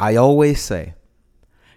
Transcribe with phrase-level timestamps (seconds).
[0.00, 0.94] I always say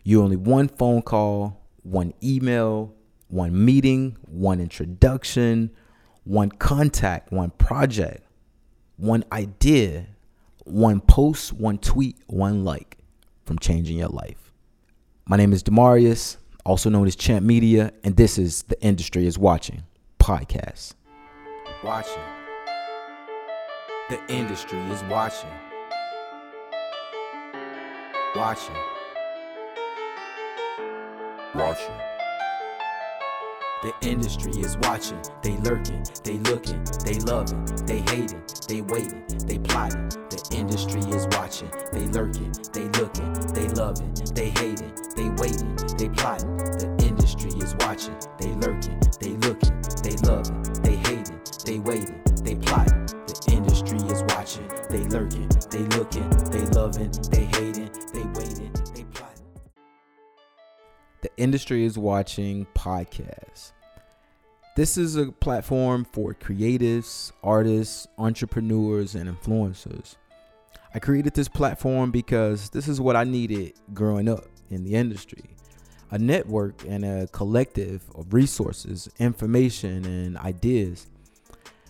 [0.04, 2.94] you only one phone call, one email,
[3.30, 5.72] one meeting, one introduction,
[6.24, 8.24] one contact, one project,
[8.98, 10.06] one idea,
[10.66, 12.98] one post, one tweet, one like
[13.44, 14.54] from changing your life.
[15.28, 19.40] My name is Demarius, also known as Champ Media, and this is The Industry is
[19.40, 19.84] Watching
[20.20, 20.94] podcast.
[21.84, 22.22] Watching.
[24.12, 25.50] The industry is watching.
[28.34, 28.76] Watching.
[31.54, 31.98] Watching.
[33.84, 39.58] The industry is watching, they lurking, they looking, they loving, they hating, they waiting, they
[39.58, 40.08] plotting.
[40.30, 46.08] The industry is watching, they lurking, they looking, they loving, they hating, they waiting, they
[46.08, 46.56] plotting.
[46.56, 52.22] The industry is watching, they lurking, they looking, they loving, they hating, they waiting,
[54.42, 59.46] watching, they lurking, they looking, they loving, they hating, they waiting, they plotting.
[61.22, 63.74] The Industry is Watching podcast.
[64.76, 70.16] This is a platform for creatives, artists, entrepreneurs, and influencers.
[70.96, 75.44] I created this platform because this is what I needed growing up in the industry
[76.10, 81.06] a network and a collective of resources, information, and ideas.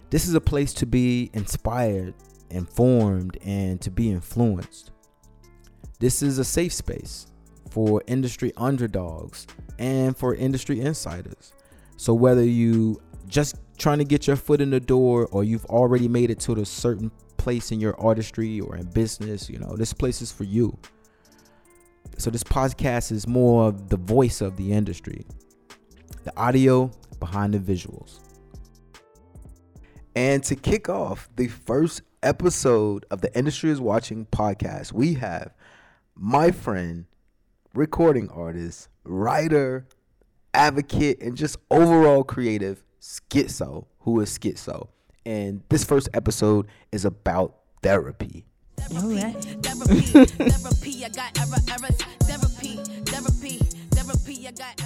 [0.09, 2.13] This is a place to be inspired,
[2.51, 4.91] informed, and to be influenced.
[5.99, 7.27] This is a safe space
[7.69, 9.47] for industry underdogs
[9.79, 11.53] and for industry insiders.
[11.97, 16.07] So whether you just trying to get your foot in the door or you've already
[16.07, 19.93] made it to a certain place in your artistry or in business, you know, this
[19.93, 20.77] place is for you.
[22.17, 25.25] So this podcast is more of the voice of the industry.
[26.23, 28.19] The audio behind the visuals.
[30.15, 35.53] And to kick off the first episode of the Industry is Watching podcast, we have
[36.15, 37.05] my friend,
[37.73, 39.87] recording artist, writer,
[40.53, 44.89] advocate, and just overall creative, Skitzo, who is Skitzo.
[45.25, 48.45] And this first episode is about therapy.
[48.95, 49.33] All right.
[49.61, 52.01] Therapy, therapy, I got error, errors.
[52.21, 53.57] Therapy, therapy,
[53.91, 54.80] therapy, I got error, errors.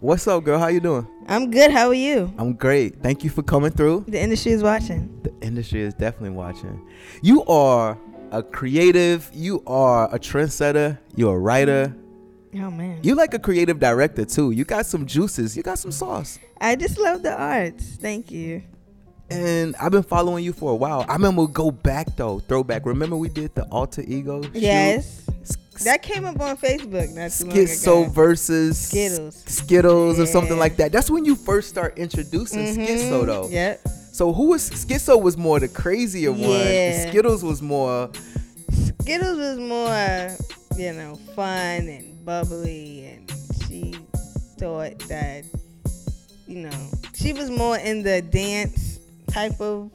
[0.00, 0.60] What's up, girl?
[0.60, 1.08] How you doing?
[1.26, 1.72] I'm good.
[1.72, 2.32] How are you?
[2.38, 3.02] I'm great.
[3.02, 4.04] Thank you for coming through.
[4.06, 5.20] The industry is watching.
[5.24, 6.88] The industry is definitely watching.
[7.20, 7.98] You are
[8.30, 9.28] a creative.
[9.34, 10.96] You are a trendsetter.
[11.16, 11.96] You're a writer.
[12.54, 13.00] Oh man.
[13.02, 14.52] You like a creative director too.
[14.52, 15.56] You got some juices.
[15.56, 16.38] You got some sauce.
[16.60, 17.96] I just love the arts.
[17.96, 18.62] Thank you.
[19.30, 21.04] And I've been following you for a while.
[21.08, 22.86] I remember go back though, throwback.
[22.86, 24.42] Remember we did the alter ego?
[24.42, 24.54] shoot?
[24.54, 25.27] Yes.
[25.84, 29.42] That came up on Facebook not too Skitzo versus Skittles.
[29.46, 30.92] Skittles or something like that.
[30.92, 32.80] That's when you first start introducing mm-hmm.
[32.82, 33.48] Skitzo though.
[33.48, 33.86] Yep.
[34.12, 36.40] So who was Skitzo was more the crazier one.
[36.42, 36.56] Yeah.
[36.56, 38.10] and Skittles was more
[38.70, 40.36] Skittles was more,
[40.76, 43.32] you know, fun and bubbly, and
[43.66, 43.94] she
[44.58, 45.44] thought that,
[46.46, 48.98] you know, she was more in the dance
[49.30, 49.90] type of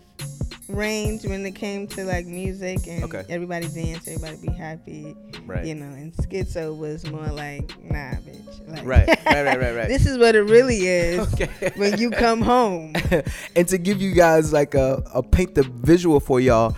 [0.68, 3.24] range when it came to like music and Okay.
[3.30, 5.66] everybody dance, everybody be happy, Right.
[5.66, 5.86] you know.
[5.86, 9.88] And Skitzo was more like, nah, bitch, like, Right, right, right, right, right.
[9.88, 11.72] this is what it really is Okay.
[11.76, 12.94] when you come home.
[13.56, 16.76] and to give you guys like a, a paint the visual for y'all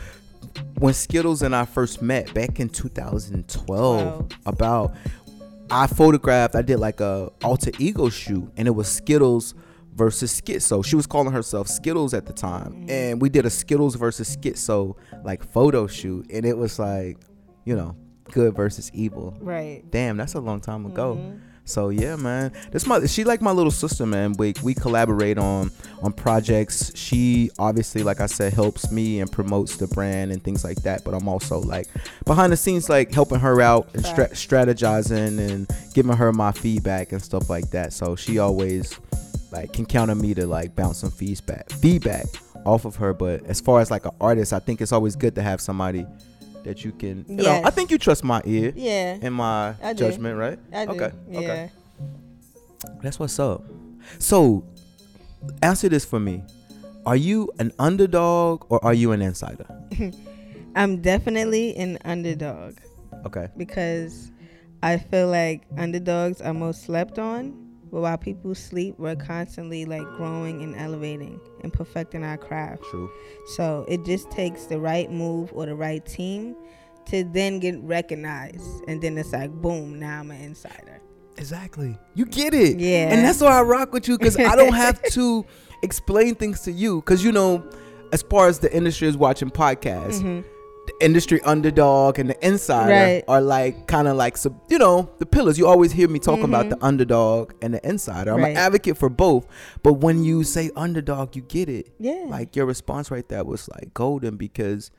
[0.79, 4.27] when skittles and i first met back in 2012 Wow.
[4.45, 4.95] about
[5.69, 9.53] i photographed i did like a alter ego shoot and it was skittles
[9.95, 12.89] versus skitzo she was calling herself skittles at the time Mm-hmm.
[12.89, 17.17] and we did a skittles versus skitzo like photo shoot and it was like
[17.65, 17.95] you know
[18.31, 19.35] good versus evil.
[19.39, 19.83] Right.
[19.91, 21.15] damn that's a long time ago.
[21.19, 21.39] Mhm.
[21.67, 22.51] so yeah man.
[22.71, 24.33] This my she like my little sister man.
[24.37, 25.71] We, we collaborate on
[26.01, 26.91] on projects.
[26.95, 31.03] She obviously like i said helps me and promotes the brand and things like that.
[31.03, 31.87] But i'm also like
[32.25, 37.11] behind the scenes like helping her out and stra- strategizing and giving her my feedback
[37.11, 37.93] and stuff like that.
[37.93, 38.99] So she always
[39.51, 42.25] like can count on me to like bounce some feedback feedback
[42.65, 43.13] off of her.
[43.13, 46.05] But as far as like an artist i think it's always good to have somebody
[46.65, 49.17] that you can you know i think you trust my ear Yeah.
[49.21, 49.99] and my I do.
[50.09, 50.91] judgment right I do.
[50.91, 51.39] okay Yeah.
[51.39, 51.69] okay
[53.01, 53.63] that's what's up.
[54.19, 54.63] So,
[55.63, 56.43] answer this for me.
[57.05, 59.65] Are you an underdog or are you an insider?
[60.75, 62.77] I'm definitely an underdog.
[63.25, 63.47] Okay.
[63.57, 64.31] because
[64.83, 67.53] I feel like underdogs are most slept on.
[67.95, 72.83] But while people sleep, we're constantly like growing and elevating and perfecting our craft.
[72.91, 73.09] True.
[73.55, 76.57] So it just takes the right move or the right team
[77.05, 78.83] to then get recognized.
[78.89, 80.99] And then it's like, boom, now I'm an insider.
[81.37, 81.97] Exactly.
[82.15, 82.79] You get it.
[82.79, 83.13] Yeah.
[83.13, 85.45] And that's why I rock with you because I don't have to
[85.81, 87.63] explain things to you because you know,
[88.11, 90.43] as far as the industry is watching podcasts, Mhm.
[90.87, 93.23] The industry underdog and the insider Right.
[93.27, 96.43] are like kind of like some you know the pillars you always hear me talking
[96.45, 98.43] about the underdog and the insider i'm Mm-hmm.
[98.43, 98.51] Right.
[98.51, 99.47] an advocate for both
[99.83, 102.25] but when you say underdog you get it Yeah.
[102.27, 104.91] like your response right there was like golden because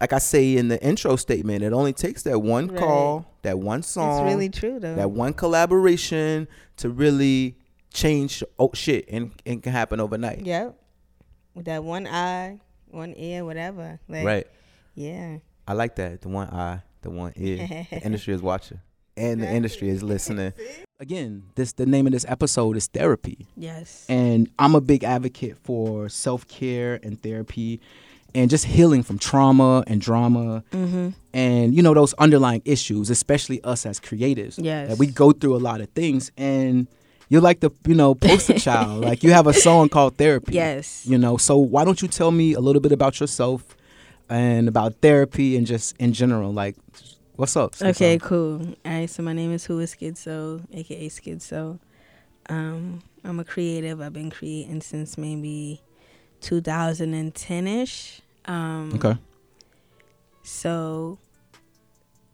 [0.00, 2.78] like i say in the intro statement it only takes that one Right.
[2.80, 4.94] call that one song it's really true though.
[4.96, 6.48] that one collaboration
[6.78, 7.56] to really
[7.94, 10.78] change oh shit and it can happen overnight Yep.
[11.54, 12.60] With that one eye,
[12.90, 14.00] one ear, whatever.
[14.08, 14.46] Like, right
[14.94, 15.38] Yeah.
[15.66, 16.20] I like that.
[16.22, 17.86] The one eye, the one ear.
[17.90, 18.80] the industry is watching,
[19.16, 20.52] and the industry is listening.
[21.00, 23.46] Again, this the name of this episode is therapy.
[23.56, 24.06] Yes.
[24.08, 27.80] And I'm a big advocate for self care and therapy
[28.34, 31.08] and just healing from trauma and drama Mm-hmm.
[31.34, 34.58] and, you know, those underlying issues, especially us as creatives.
[34.62, 34.88] Yes.
[34.88, 36.30] That we go through a lot of things.
[36.38, 36.86] And
[37.28, 39.04] you're like the, you know, poster child.
[39.04, 40.54] Like you have a song called Therapy.
[40.54, 41.04] Yes.
[41.06, 43.76] You know, so why don't you tell me a little bit about yourself
[44.28, 46.52] and about therapy and just in general?
[46.52, 46.76] Like,
[47.36, 47.74] what's up?
[47.80, 48.60] Okay, cool.
[48.84, 51.78] All right, so my name is Who is Skitzo, aka Skitzo.
[52.48, 54.00] Um, I'm a creative.
[54.00, 55.80] I've been creating since maybe
[56.40, 58.20] 2010 ish.
[58.46, 59.16] Um, Okay.
[60.44, 61.18] So,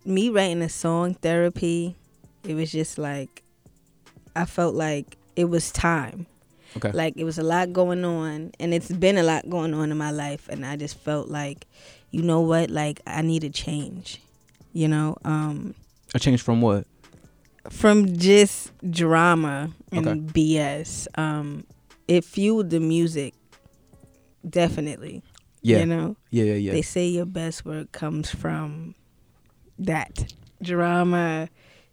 [0.04, 1.94] me writing a song, therapy,
[2.42, 3.42] it was just like,
[4.34, 6.26] I felt like it was time.
[6.78, 6.90] Okay.
[6.92, 9.98] Like it was a lot going on, and it's been a lot going on in
[9.98, 11.66] my life, and I just felt like,
[12.10, 14.20] you know what, like I need a change.
[14.72, 15.74] You know, um,
[16.14, 16.86] A change from what?
[17.70, 20.20] from just drama and Okay.
[20.20, 21.06] BS.
[21.18, 21.64] Um,
[22.06, 23.34] it fueled the music,
[24.48, 25.22] definitely.
[25.62, 25.80] Yeah.
[25.80, 26.72] You know, yeah, yeah, yeah.
[26.72, 28.94] they say your best work comes from
[29.78, 30.32] that
[30.62, 31.48] drama,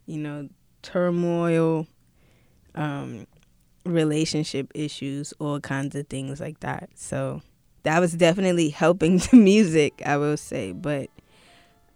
[0.06, 0.48] you know,
[0.82, 1.86] turmoil,
[2.74, 3.26] um,
[3.86, 6.90] relationship issues, all kinds of things like that.
[6.94, 7.42] So
[7.84, 10.72] that was definitely helping the music, I will say.
[10.72, 11.08] But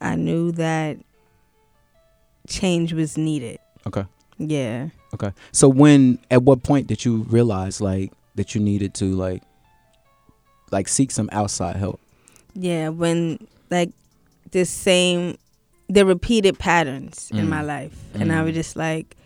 [0.00, 0.98] I knew that
[2.48, 3.58] change was needed.
[3.86, 4.04] Okay.
[4.38, 4.88] Yeah.
[5.14, 5.32] Okay.
[5.52, 9.42] So when at what point did you realize like that you needed to like
[10.70, 12.00] like seek some outside help?
[12.54, 13.38] Yeah, when
[13.70, 13.90] like
[14.52, 15.36] the same
[15.88, 17.48] the repeated patterns in Mm.
[17.48, 17.92] my life.
[18.14, 18.54] And I was Mm.
[18.54, 19.16] just like,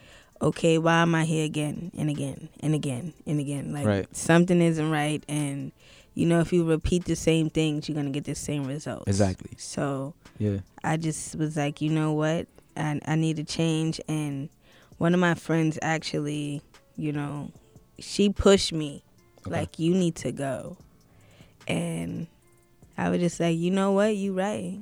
[0.44, 3.72] okay, why am I here again and again and again and again?
[3.72, 4.16] Like Right.
[4.16, 5.72] something isn't right and
[6.14, 9.08] you know if you repeat the same things, you're going to get the same results.
[9.08, 9.50] Exactly.
[9.56, 10.58] So, Yeah.
[10.82, 12.46] I just was like, you know what?
[12.76, 14.48] I I need to change and
[14.98, 16.62] one of my friends actually,
[16.96, 17.50] you know,
[17.98, 19.02] she pushed me
[19.46, 19.50] Okay.
[19.56, 20.76] like you need to go.
[21.66, 22.26] And
[22.96, 24.14] I was just like, you know what?
[24.16, 24.78] You right.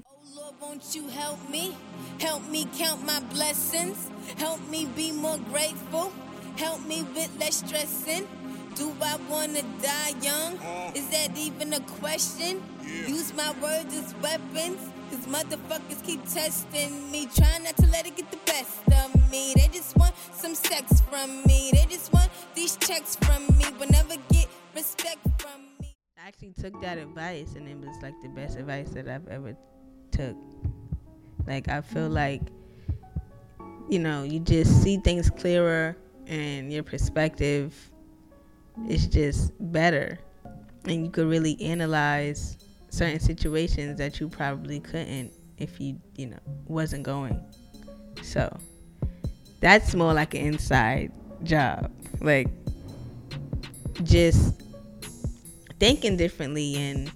[0.63, 1.77] Lord, won't you help me?
[2.19, 4.11] Help me count my blessings.
[4.37, 6.13] Help me be more grateful.
[6.57, 8.29] Help me with less stressing.
[8.75, 10.55] Do I wanna die young?
[10.95, 12.63] Is that even a question?
[12.85, 14.81] Use my words as weapons.
[15.11, 17.29] Cause motherfuckers keep testing me.
[17.35, 19.53] Trying not to let it get the best of me.
[19.55, 21.71] They just want some sex from me.
[21.73, 23.67] They just want these checks from me.
[23.79, 25.95] But never get respect from me.
[26.17, 29.57] I actually took that advice and it was like the best advice that I've ever
[30.13, 30.37] took.
[31.47, 32.43] Like I feel like
[33.89, 37.75] you know, you just see things clearer and your perspective
[38.89, 40.19] is just better.
[40.87, 42.57] And you could really analyze
[42.89, 47.39] certain situations that you probably couldn't if you, you know, wasn't going.
[48.23, 48.57] So
[49.61, 51.93] that's more like an inside job.
[52.21, 52.49] Like
[54.03, 54.63] just
[55.79, 57.11] thinking differently and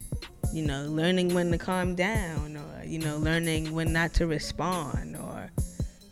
[0.52, 5.16] you know learning when to calm down or you know learning when not to respond
[5.16, 5.50] or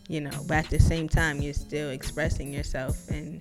[0.09, 3.41] you know but at the same time you're still expressing yourself and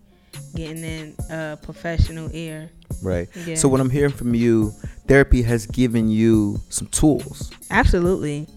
[0.55, 2.69] getting in a professional ear
[3.01, 3.27] Right.
[3.45, 3.55] Yeah.
[3.55, 4.71] So what I'm hearing from you,
[5.07, 7.51] therapy has given you some tools.
[7.69, 8.47] absolutely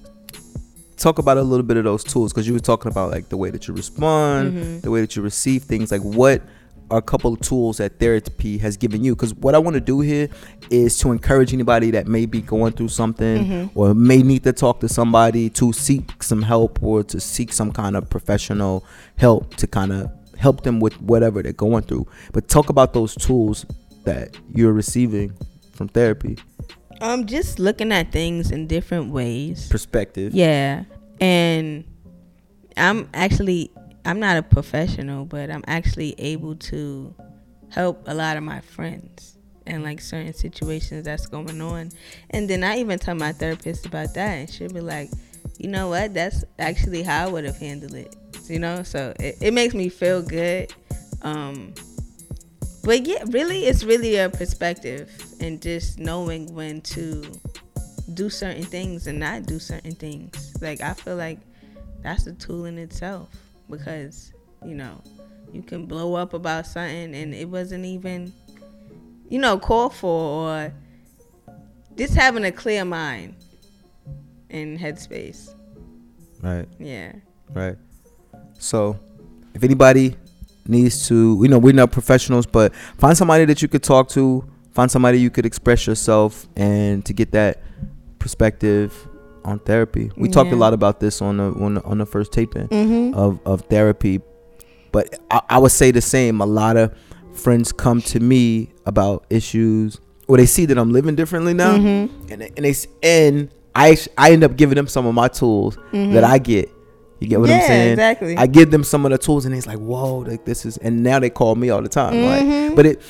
[0.97, 3.37] Talk about a little bit of those tools because you were talking about like the
[3.37, 4.80] way that you respond, Mm-hmm.
[4.80, 5.90] the way that you receive things.
[5.92, 6.42] Like what
[6.90, 9.14] a couple of tools that therapy has given you?
[9.14, 10.28] Because what I want to do here
[10.71, 13.78] is to encourage anybody that may be going through something Mm-hmm.
[13.78, 17.73] or may need to talk to somebody to seek some help or to seek some
[17.73, 18.85] kind of professional
[19.16, 22.07] help to kind of help them with whatever they're going through.
[22.33, 23.64] But talk about those tools
[24.05, 25.33] that you're receiving
[25.73, 26.38] from therapy
[27.02, 30.33] um just looking at things in different ways perspective.
[30.35, 30.85] Yeah.
[31.21, 31.85] And
[32.76, 33.71] I'm actually
[34.07, 37.13] I'm not a professional, but I'm actually able to
[37.71, 39.37] help a lot of my friends
[39.67, 41.91] in like certain situations that's going on.
[42.31, 45.11] And then I even tell my therapist about that and she'll be like,
[45.59, 48.15] you know what, that's actually how I would have handled it.
[48.45, 48.85] You know?
[48.85, 50.73] So it, it makes me feel good.
[51.23, 51.75] Um
[52.85, 55.11] but yeah, really it's really a perspective
[55.41, 57.25] and just knowing when to
[58.15, 60.55] do certain things and not do certain things.
[60.61, 61.41] Like I feel like
[62.05, 63.31] that's a tool in itself
[63.71, 64.33] because
[64.65, 65.01] you know
[65.53, 68.33] you can blow up about something and it wasn't even
[69.29, 70.73] you know called for or
[71.97, 73.35] just having a clear mind
[74.51, 75.55] and headspace.
[76.43, 76.69] Right.
[76.79, 77.13] Yeah.
[77.53, 77.77] Right.
[78.59, 78.99] So,
[79.55, 80.17] if anybody
[80.67, 84.45] needs to, you know, we're not professionals, but find somebody that you could talk to,
[84.73, 87.63] find somebody you could express yourself, and to get that
[88.19, 89.06] perspective
[89.47, 90.11] on therapy.
[90.17, 93.15] We talked a lot about this on the on the, on the first taping Mm-hmm.
[93.19, 94.21] of of therapy,
[94.93, 96.41] but I, I would say the same.
[96.41, 96.93] A lot of
[97.33, 102.33] friends come to me about issues, or they see that I'm living differently now, Mm-hmm.
[102.33, 106.25] and and they and I I end up giving them some of my tools that
[106.25, 106.71] I get.
[107.21, 107.67] You get what I'm Mm-hmm.
[107.67, 107.93] Saying?
[107.93, 108.37] exactly.
[108.37, 110.76] I give them some of the tools, and it's like, whoa, like this is.
[110.79, 112.12] And now they call me all the time.
[112.15, 112.67] Mm-hmm.
[112.69, 113.03] Like, but it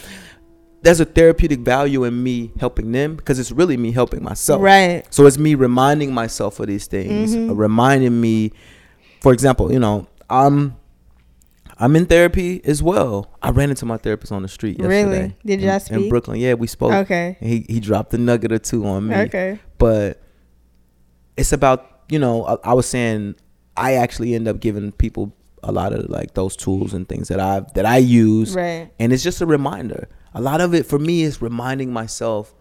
[0.86, 4.62] there's a therapeutic value in me helping them because it's really me helping myself.
[4.62, 5.02] Right.
[5.10, 7.50] So it's me reminding myself of these things, Mm-hmm.
[7.50, 8.52] uh, reminding me,
[9.20, 10.76] for example, you know, I'm
[11.78, 13.30] I'm in therapy as well.
[13.42, 14.92] I ran into my therapist on the street Really?
[14.94, 15.36] yesterday.
[15.44, 16.08] Did in- y'all in speak?
[16.08, 16.38] Brooklyn?
[16.40, 16.92] Yeah, we spoke.
[16.92, 17.36] Okay.
[17.40, 19.16] And he he dropped a nugget or two on me.
[19.26, 19.58] Okay.
[19.78, 20.22] But
[21.36, 23.34] it's about you know I, I was saying
[23.76, 27.40] I actually end up giving people a lot of like those tools and things that
[27.40, 28.88] I that I use Right.
[29.00, 30.08] and it's just a reminder.
[30.36, 32.54] A lot of it for me is reminding myself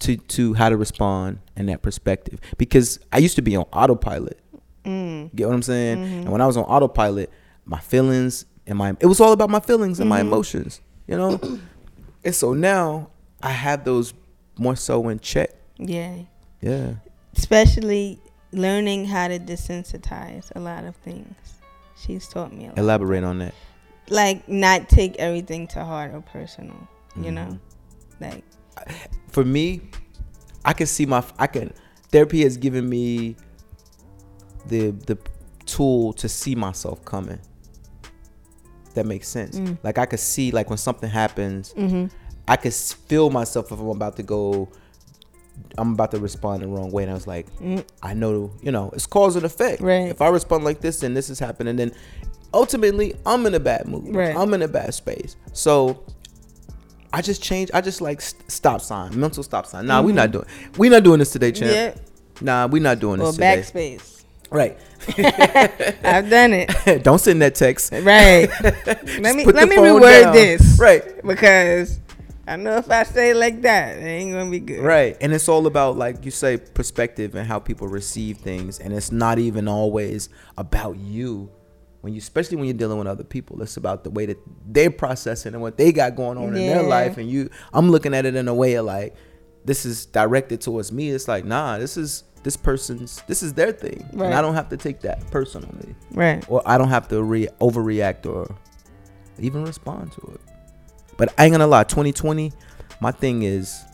[0.00, 4.40] to to how to respond and that perspective because I used to be on autopilot.
[4.84, 5.34] Mm.
[5.36, 5.98] Get what I'm saying?
[5.98, 6.14] Mm-hmm.
[6.20, 7.30] And when I was on autopilot,
[7.66, 10.28] my feelings and my it was all about my feelings and my Mm-hmm.
[10.28, 11.38] emotions, you know?
[12.24, 13.10] and so now
[13.42, 14.14] I have those
[14.58, 15.50] more so in check.
[15.76, 16.22] Yeah.
[16.62, 16.94] Yeah.
[17.36, 18.18] Especially
[18.52, 21.34] learning how to desensitize a lot of things.
[21.98, 22.78] She's taught me a lot.
[22.78, 23.54] Elaborate on that.
[24.10, 26.76] Like not take everything to heart or personal.
[27.16, 27.34] You Mm-hmm.
[27.34, 27.58] know,
[28.20, 28.44] like
[29.28, 29.82] for me,
[30.64, 31.72] I can see my I can
[32.10, 33.36] therapy has given me
[34.66, 35.18] the the
[35.66, 37.40] tool to see myself coming.
[38.94, 39.58] That makes sense.
[39.58, 39.78] Mm.
[39.82, 42.06] Like I could see like when something happens, mm-hmm.
[42.48, 44.68] I could feel myself if I'm about to go
[45.78, 47.46] I'm about to respond the wrong way and I was like,
[48.02, 49.80] I know, you know, it's cause and effect.
[49.82, 49.86] Mm.
[49.86, 50.10] Right.
[50.10, 51.92] If I respond like this then this is happening then
[52.52, 54.14] ultimately I'm in a bad mood.
[54.14, 54.36] Right.
[54.36, 55.36] I'm in a bad space.
[55.52, 56.02] So
[57.12, 57.70] I just change.
[57.74, 59.86] I just like st- stop sign, mental stop sign.
[59.86, 60.46] Nah, we not doing.
[60.78, 61.70] We not doing this today, champ.
[61.72, 61.96] Mm-hmm.
[61.96, 62.02] yeah.
[62.42, 63.96] Nah, we not doing Or this today.
[63.98, 64.24] backspace.
[64.50, 64.78] Right.
[66.04, 67.02] I've done it.
[67.04, 67.92] Don't send that text.
[67.92, 68.48] Right.
[68.62, 70.34] let me let me reword down.
[70.34, 70.78] this.
[70.78, 71.22] Right.
[71.24, 72.00] Because
[72.48, 74.80] I know if I say it like that, it ain't gonna be good.
[74.80, 75.16] Right.
[75.20, 79.12] And it's all about like you say perspective and how people receive things, and it's
[79.12, 80.28] not even always
[80.58, 81.50] about you.
[82.00, 84.90] When you, especially when you're dealing with other people, it's about the way that they're
[84.90, 87.18] processing and what they got going on in their life.
[87.18, 89.14] And you, I'm looking at it in a way of like,
[89.64, 91.10] this is directed towards me.
[91.10, 94.70] It's like, nah, this is this person's, this is their thing, and I don't have
[94.70, 95.94] to take that personally.
[96.12, 96.42] Right.
[96.48, 98.56] or I don't have to re- overreact or
[99.38, 100.40] even respond to it.
[101.18, 102.50] But I ain't gonna lie, 2020,
[103.02, 103.84] my thing is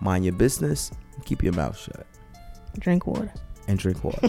[0.00, 2.04] mind your business, and keep your mouth shut,
[2.80, 3.32] Drink water.
[3.68, 4.28] And drink water.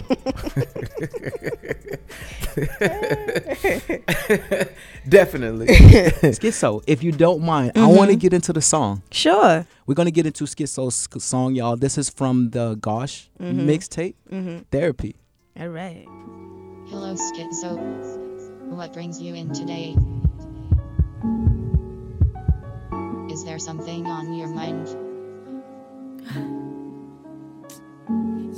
[5.08, 5.66] Definitely.
[6.36, 8.18] Skitzo, if you don't mind, I want to mm-hmm.
[8.18, 9.02] get into the song.
[9.10, 9.66] Sure.
[9.86, 11.76] We're gonna get into Skitzo's sc- song, y'all.
[11.76, 13.66] This is from the Gosh mm-hmm.
[13.66, 14.58] mixtape, mm-hmm.
[14.70, 15.16] Therapy.
[15.58, 16.04] All right.
[16.90, 17.78] Hello Skitzo.
[18.68, 19.96] What brings you in today?
[23.32, 24.86] Is there something on your mind?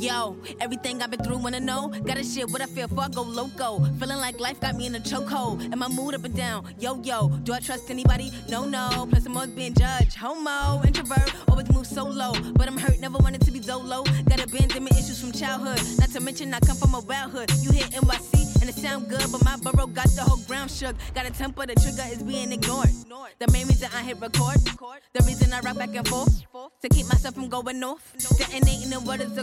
[0.02, 1.86] Yo, everything I've been through, wanna know?
[2.04, 3.84] Gotta shit what I feel for I go loco.
[4.00, 5.62] Feeling like life got me in a chokehold.
[5.62, 6.74] And my mood up and down.
[6.80, 8.32] Yo, yo, do I trust anybody?
[8.48, 9.06] No, no.
[9.08, 10.16] Plus, I'm always being judged.
[10.16, 12.32] Homo, introvert, always move solo.
[12.54, 14.04] But I'm hurt, never wanted to be Zolo.
[14.28, 15.80] Got abandonment issues from childhood.
[16.00, 17.52] Not to mention, I come from a wild hood.
[17.60, 20.96] You hear NYC and it sound good, but my borough got the whole ground shook.
[21.14, 22.90] Got a temper, the trigger is being ignored.
[23.38, 24.58] The main reason I hit record,
[25.12, 26.44] the reason I rock back and forth,
[26.80, 28.12] to keep myself from going off.
[28.38, 29.42] Detonating the what is the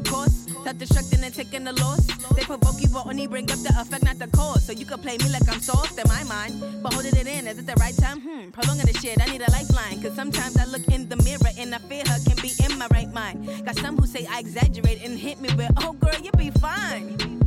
[0.54, 0.64] cause?
[0.64, 2.06] Self-destructing and taking the loss.
[2.36, 4.66] They provoke you, but only bring up the effect, not the cause.
[4.66, 7.48] So you can play me like I'm soft in my mind, but holding it in,
[7.48, 8.22] is it the right time?
[8.22, 10.02] Hmm, prolonging the shit, I need a lifeline.
[10.02, 12.88] Cause sometimes I look in the mirror and I fear her can be in my
[12.92, 13.66] right mind.
[13.66, 17.18] Got some who say I exaggerate and hit me with, oh girl, you be fine.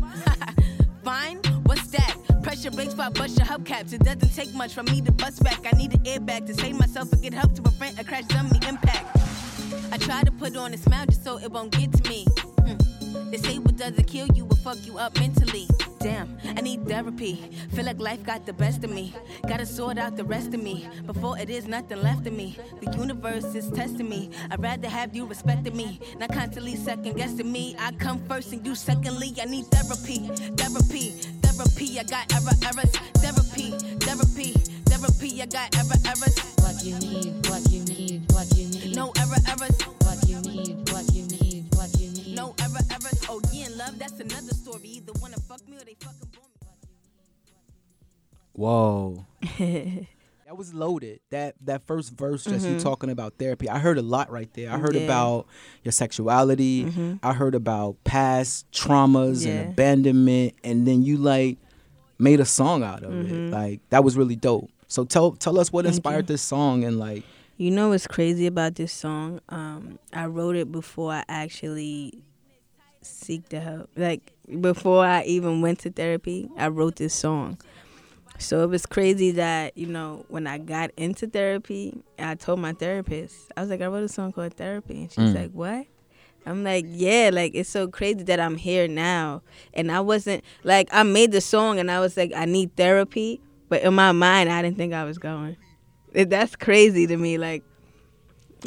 [1.02, 1.38] Fine?
[1.64, 2.16] What's that?
[2.44, 3.92] Pressure breaks for I bust your hubcaps.
[3.92, 5.66] It doesn't take much for me to bust back.
[5.66, 8.60] I need an airbag to save myself and get help to prevent a crash dummy
[8.68, 9.16] impact.
[9.90, 12.26] I try to put on a smile just so it won't get to me.
[13.32, 15.66] They say what doesn't kill you will fuck you up mentally.
[16.00, 17.36] Damn, I need therapy.
[17.72, 19.14] Feel like life got the best of me.
[19.48, 22.58] Gotta sort out the rest of me before it is nothing left of me.
[22.82, 24.28] The universe is testing me.
[24.50, 27.74] I'd rather have you respecting me, not constantly second guessing me.
[27.78, 29.32] I come first and you secondly.
[29.40, 32.00] I need therapy, therapy, therapy.
[32.00, 32.92] I got error errors.
[33.14, 34.52] Therapy, therapy,
[34.84, 35.40] therapy.
[35.40, 36.38] I got error errors.
[36.60, 38.94] What you need, what you need, what you need.
[38.94, 39.80] No error errors.
[40.04, 40.81] What you need, what you need, what you
[42.72, 42.88] need.
[42.90, 43.26] No error errors.
[43.28, 44.82] Oh yeah, in love that's another story.
[44.84, 46.48] Either wanna fuck me or they fucking bore me.
[48.54, 49.26] Whoa.
[50.46, 51.20] that was loaded.
[51.30, 53.68] That that first verse, just you talking about therapy.
[53.68, 54.70] I heard a lot right there.
[54.70, 54.98] I heard Mm-hmm.
[54.98, 55.04] Yeah.
[55.04, 55.46] about
[55.84, 56.84] your sexuality.
[56.84, 57.18] Mhm.
[57.22, 59.52] I heard about past traumas Yeah.
[59.52, 61.56] and abandonment, and then you like
[62.18, 63.50] made a song out of it.
[63.50, 64.70] Like that was really dope.
[64.88, 65.92] So tell tell us what Mm-hmm.
[65.92, 66.34] Thank inspired you.
[66.34, 67.24] this song and like
[67.56, 69.40] You know what's crazy about this song?
[69.48, 72.22] Um, I wrote it before I actually
[73.04, 73.90] seek the help.
[73.96, 77.58] Like before I even went to therapy, I wrote this song.
[78.38, 82.72] So it was crazy that, you know, when I got into therapy, I told my
[82.72, 85.02] therapist, I was like, I wrote a song called Therapy.
[85.02, 85.34] And she's Mm.
[85.34, 85.86] like, What?
[86.44, 89.42] I'm like, yeah, like it's so crazy that I'm here now.
[89.74, 93.40] And I wasn't like I made the song and I was like, I need therapy.
[93.68, 95.56] But in my mind I didn't think I was going.
[96.12, 97.38] That's crazy to me.
[97.38, 97.62] Like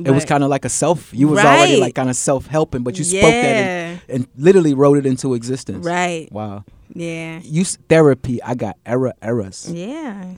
[0.04, 1.14] it was kind of like a self.
[1.14, 4.74] You was already like kind of self helping, but you spoke that and, and literally
[4.74, 5.86] wrote it into existence.
[5.86, 6.32] right.
[6.32, 6.64] Wow.
[6.94, 7.40] Yeah.
[7.44, 8.42] You therapy.
[8.44, 9.70] I got error errors.
[9.72, 10.36] Yeah.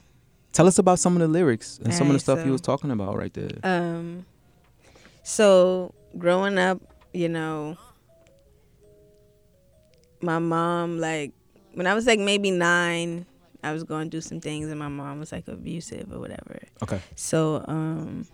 [0.53, 2.91] Tell us about some of the lyrics and some of the stuff you was talking
[2.91, 3.49] about right there.
[3.63, 4.25] Um.
[5.23, 6.81] So growing up,
[7.13, 7.77] you know,
[10.21, 11.33] my mom like
[11.73, 13.25] when I was like maybe nine,
[13.63, 16.59] I was going through some things, and my mom was like abusive or whatever.
[16.81, 17.01] Okay.
[17.15, 18.25] So um,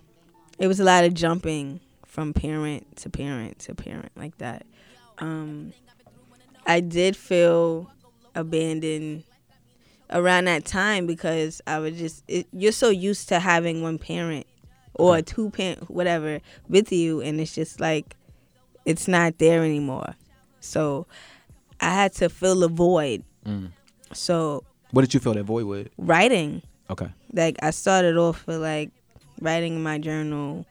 [0.64, 4.66] it was a lot of jumping from parent to parent to parent like that.
[5.18, 5.74] Um,
[6.66, 7.92] I did feel
[8.34, 9.24] abandoned
[10.10, 14.48] around that time because I was just it, you're so used to having one parent
[14.94, 16.40] or two parent whatever
[16.70, 18.16] with you, and it's just like
[18.86, 20.16] it's not there anymore.
[20.62, 21.08] So
[21.82, 23.26] I had to fill the void.
[23.46, 23.72] Mm.
[24.14, 25.90] So What did you fill that void with?
[25.98, 27.10] writing Okay.
[27.34, 28.92] like I started off with like
[29.44, 30.66] writing in my journal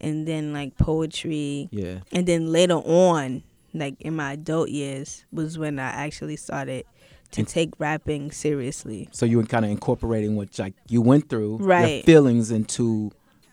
[0.00, 1.98] and then like poetry Yeah.
[2.12, 3.42] and then later on
[3.74, 6.84] like in my adult years was when I actually started
[7.32, 9.08] to And- take rapping seriously.
[9.12, 12.04] So you were kind of incorporating what like you went through, your Right.
[12.04, 13.10] feelings into,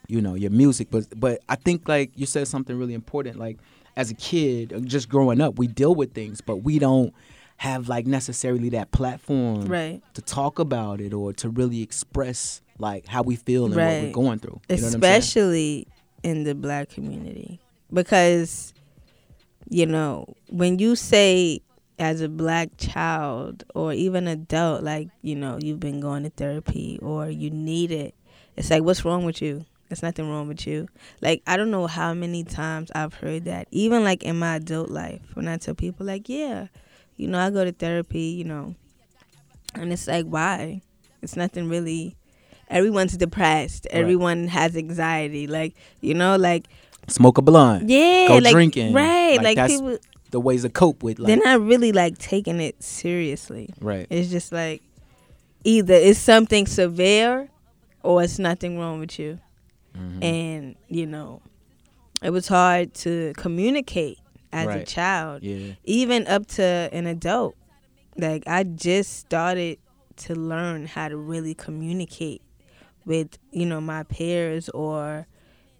[0.08, 0.88] you know, your music.
[0.92, 3.38] But but I think like you said something really important.
[3.38, 3.58] Like
[3.96, 7.14] as a kid, uh, just growing up, we deal with things, but we don't
[7.58, 10.02] have like necessarily that platform Right.
[10.14, 14.12] to talk about it or to really express like how we feel and what we're
[14.12, 14.60] going through.
[14.70, 15.04] You know what I'm?
[15.04, 15.88] Especially
[16.24, 17.60] in the black community
[17.94, 18.74] because
[19.70, 21.62] you know, when you say
[22.00, 26.98] as a black child or even adult like, you know, you've been going to therapy
[27.02, 28.16] or you need it,
[28.58, 29.66] it's like what's wrong with you?
[29.88, 30.88] There's nothing wrong with you.
[31.22, 34.90] Like I don't know how many times I've heard that, even like in my adult
[34.90, 36.68] life, when I tell people like, yeah,
[37.18, 38.76] you know, I go to therapy, you know,
[39.76, 40.82] and it's like, why?
[41.22, 42.16] It's nothing really.
[42.70, 43.88] Everyone's depressed.
[43.92, 44.00] Right.
[44.02, 45.48] Everyone has anxiety.
[45.48, 46.68] Like you know, like
[47.08, 47.90] Smoke a blunt.
[47.90, 48.94] yeah, Go like drinking.
[48.94, 49.38] right?
[49.38, 49.98] Like, Like, that's people,
[50.32, 53.74] The ways to cope with like they're not really like taking it seriously.
[53.82, 54.06] right.
[54.12, 54.84] It's just like
[55.64, 57.50] either it's something severe
[58.04, 59.40] or it's nothing wrong with you.
[59.98, 60.24] Mhm.
[60.24, 61.42] And, you know,
[62.22, 64.20] it was hard to communicate
[64.54, 65.74] as a child, yeah.
[65.84, 67.56] even up to an adult.
[68.16, 69.80] Like, I just started
[70.18, 72.42] to learn how to really communicate
[73.10, 75.26] with, you know, my peers or,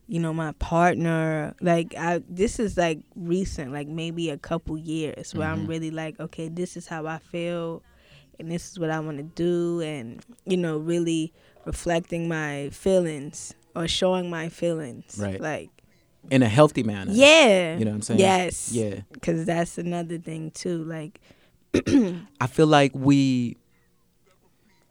[0.08, 1.54] you know, my partner.
[1.62, 5.70] Like, I, this is like recent, like maybe a couple years where I'm Mhm.
[5.70, 7.84] really like, okay, this is how I feel
[8.40, 9.80] and this is what I want to do.
[9.82, 11.32] And, you know, really
[11.66, 15.18] reflecting my feelings or showing my feelings.
[15.20, 15.40] Right.
[15.40, 15.70] Like,
[16.32, 17.12] In a healthy manner.
[17.14, 17.78] yeah.
[17.78, 18.20] You know what I'm saying?
[18.22, 18.72] Yes.
[18.72, 19.02] Yeah.
[19.14, 20.84] Because that's another thing, too.
[20.84, 21.22] Like,
[22.42, 23.58] I feel like we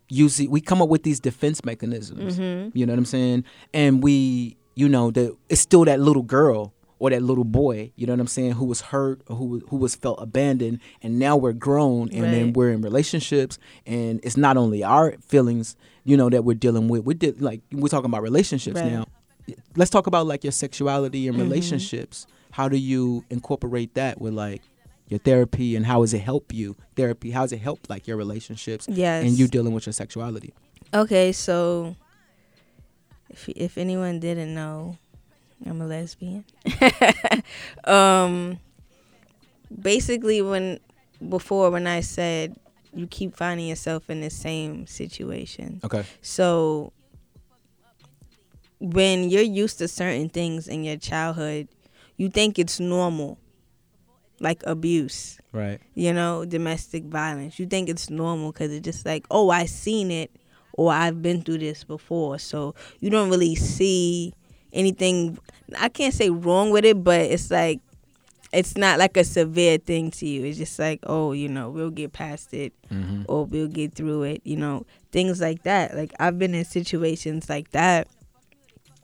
[0.08, 2.38] use it, we come up with these defense mechanisms.
[2.38, 2.70] mhm.
[2.74, 3.44] You know what I'm saying?
[3.74, 8.06] And we, you know, the it's still that little girl or that little boy, you
[8.06, 11.36] know what I'm saying, who was hurt or who who was felt abandoned and now
[11.36, 16.28] we're grown and then we're in relationships and it's not only our feelings, you know,
[16.30, 17.04] that we're dealing with.
[17.04, 18.90] We did like we're talking about relationships Right.
[18.92, 19.06] now.
[19.76, 21.40] Let's talk about like your sexuality and Mhm.
[21.42, 22.26] relationships.
[22.50, 24.62] How do you incorporate that with like
[25.08, 26.76] your therapy and how does it help you?
[26.96, 29.24] Therapy, how does it help like your relationships Yes.
[29.24, 30.52] and you dealing with your sexuality?
[30.92, 31.96] Okay, so
[33.30, 34.96] if if anyone didn't know,
[35.66, 36.44] I'm a lesbian.
[37.84, 38.58] um,
[39.82, 40.80] basically when
[41.28, 42.56] before when I said
[42.94, 45.80] you keep finding yourself in the same situation.
[45.84, 46.04] Okay.
[46.22, 46.92] So
[48.80, 51.68] when you're used to certain things in your childhood,
[52.16, 53.38] you think it's normal.
[54.40, 55.80] Like abuse, Right.
[55.94, 57.58] you know, domestic violence.
[57.58, 60.30] You think it's normal cuz it's just like, "Oh, I seen it
[60.74, 64.32] or I've been through this before." So you don't really see
[64.72, 65.38] anything
[65.78, 67.80] I can't say wrong with it, but it's like
[68.52, 70.44] it's not like a severe thing to you.
[70.44, 73.24] It's just like, oh, you know, we'll get past it Mm-hmm.
[73.28, 75.94] or we'll get through it, you know, things like that.
[75.96, 78.08] Like I've been in situations like that.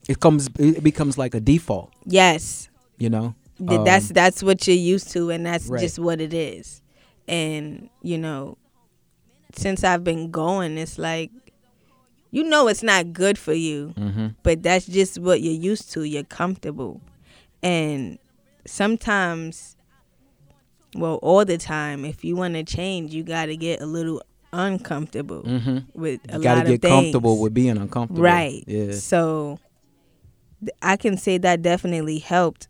[0.09, 0.49] It comes.
[0.59, 1.91] It becomes like a default.
[2.07, 2.69] Yes.
[2.99, 3.35] You know.
[3.59, 5.81] Th- that's Um, that's what you're used to and that's Right.
[5.81, 6.83] just what it is.
[7.29, 8.59] And, you know,
[9.55, 11.31] since I've been going, it's like
[12.31, 14.27] you know it's not good for you, Mm-hmm.
[14.43, 16.03] but that's just what you're used to.
[16.03, 17.01] You're comfortable.
[17.63, 18.19] And
[18.67, 19.77] sometimes
[20.97, 24.23] well, all the time, if you want to change, you got to get a little
[24.53, 26.01] uncomfortable Mm-hmm.
[26.01, 26.93] with a You lot gotta of get things.
[26.93, 28.23] comfortable with being uncomfortable.
[28.23, 28.63] Right.
[28.67, 28.93] Yeah.
[28.93, 29.59] So
[30.83, 32.69] I can say that definitely helped,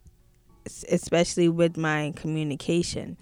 [0.89, 3.17] especially with my communication.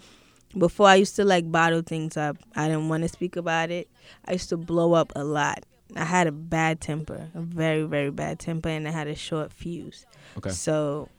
[0.57, 2.37] Before I used to like bottle things up.
[2.55, 3.89] I didn't want to speak about it.
[4.25, 5.65] I used to blow up a lot.
[5.95, 9.51] I had a bad temper, a very very bad temper, and I had a short
[9.51, 10.05] fuse.
[10.37, 10.49] Okay.
[10.49, 11.09] So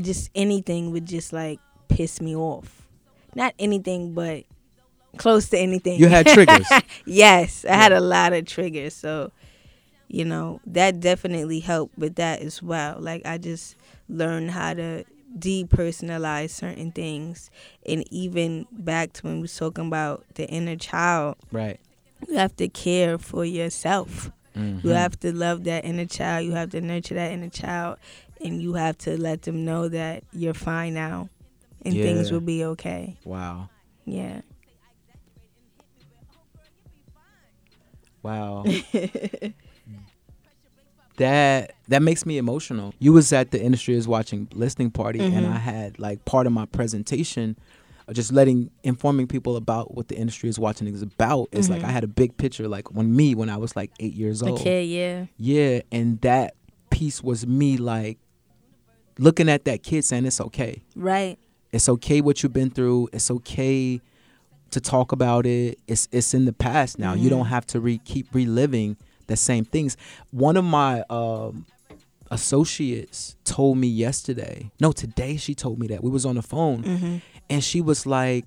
[0.00, 2.86] just anything would just like piss me off.
[3.34, 4.44] Not anything, but
[5.16, 5.98] close to anything.
[5.98, 6.66] You had triggers.
[7.04, 8.94] yes, I had a lot of triggers.
[8.94, 9.32] So,
[10.08, 12.96] you know, that definitely helped with that as well.
[12.98, 13.76] Like I just
[14.08, 15.04] learned how to
[15.36, 17.50] depersonalize certain things
[17.86, 21.78] and even back to when we was talking about the inner child, right.
[22.28, 24.30] you have to care for yourself.
[24.56, 24.84] Mhm.
[24.84, 26.46] You have to love that inner child.
[26.46, 27.98] You have to nurture that inner child
[28.40, 31.28] and you have to let them know that you're fine now
[31.84, 33.16] and things will be okay.
[33.24, 33.70] Wow.
[34.04, 34.40] Yeah.
[38.22, 38.64] Wow.
[41.18, 42.92] that that makes me emotional.
[42.98, 45.52] You was at the industry is watching listening party and Mhm.
[45.52, 47.56] I had like part of my presentation
[48.08, 51.82] uh, just letting informing people about what the industry is watching is about is like
[51.82, 51.88] Mhm.
[51.88, 54.60] I had a big picture like when me when I was like 8 years old.
[54.60, 55.26] Okay, yeah.
[55.36, 56.54] Yeah, and that
[56.90, 58.18] piece was me like
[59.18, 60.82] looking at that kid saying it's okay.
[60.96, 61.38] Right.
[61.72, 63.08] It's okay what you've been through.
[63.12, 64.00] It's okay
[64.70, 65.78] to talk about it.
[65.86, 67.12] It's it's in the past now.
[67.14, 67.48] You don't Mhm.
[67.50, 68.96] have to re- keep reliving
[69.28, 69.96] the same things.
[70.32, 71.64] One of my um,
[72.30, 74.70] associates told me yesterday.
[74.80, 77.16] No, today she told me that we was on the phone, hmm
[77.50, 78.44] and she was like,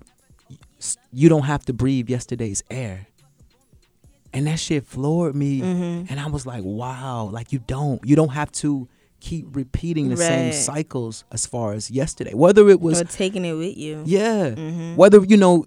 [1.12, 3.08] "You don't have to breathe yesterday's air."
[4.32, 6.06] And that shit floored me, Mhm.
[6.08, 7.28] and I was like, "Wow!
[7.32, 8.88] Like you don't, you don't have to."
[9.24, 12.34] Keep repeating the same cycles as far as yesterday.
[12.34, 14.02] Whether it was or taking it with you.
[14.04, 14.50] yeah.
[14.50, 14.96] Mhm.
[14.96, 15.64] Whether you know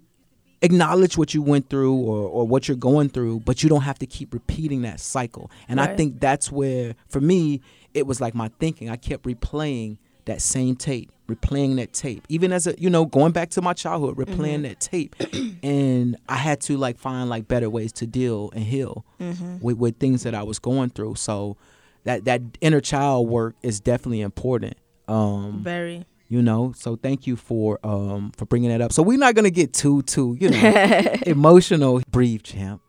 [0.66, 3.98] acknowledge what you went through or, or what you're going through, but you don't have
[4.00, 5.50] to keep repeating that cycle.
[5.68, 7.60] And I think that's where for me
[7.94, 8.90] it was like my thinking.
[8.90, 12.26] I kept replaying that same tape, replaying that tape.
[12.28, 15.14] Even as a you know, going back to my childhood, replaying that tape.
[15.62, 19.62] and I had to like find like better ways to deal and heal Mhm.
[19.62, 21.14] with, with things that I was going through.
[21.14, 21.56] So
[22.04, 24.74] that that inner child work is definitely important.
[25.08, 26.04] Um Very.
[26.28, 26.72] You know?
[26.76, 28.92] So thank you for um for bringing that up.
[28.92, 30.58] So we're not gonna get too too you know
[31.26, 32.82] emotional breathe champ.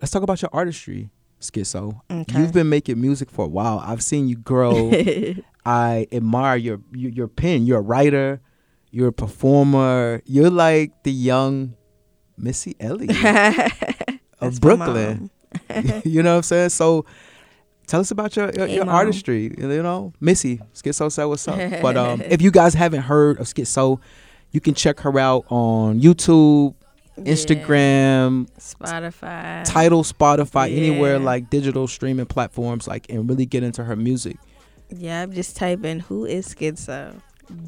[0.00, 1.10] Let's talk about your artistry
[1.40, 2.00] skitzo.
[2.10, 2.38] Okay.
[2.38, 3.78] you've been making music for a while.
[3.78, 4.90] I've seen you grow.
[5.66, 7.66] I admire your, your your pen.
[7.66, 8.40] You're a writer.
[8.90, 10.22] You're a performer.
[10.26, 11.76] You're like the young
[12.36, 13.72] missy elliott
[14.40, 15.30] of brooklyn.
[16.04, 16.68] you know what i'm saying?
[16.70, 17.06] So
[17.86, 21.58] tell us about your your, Hey, your artistry you know missy skitzo said what's up
[21.82, 24.00] but um if you guys haven't heard of skitzo
[24.52, 26.74] you can check her out on youtube
[27.18, 29.64] instagram Spotify.
[29.64, 34.36] title spotify anywhere like digital streaming platforms like and really get into her music
[34.90, 37.20] Yeah, I'm just typing who is skitzo.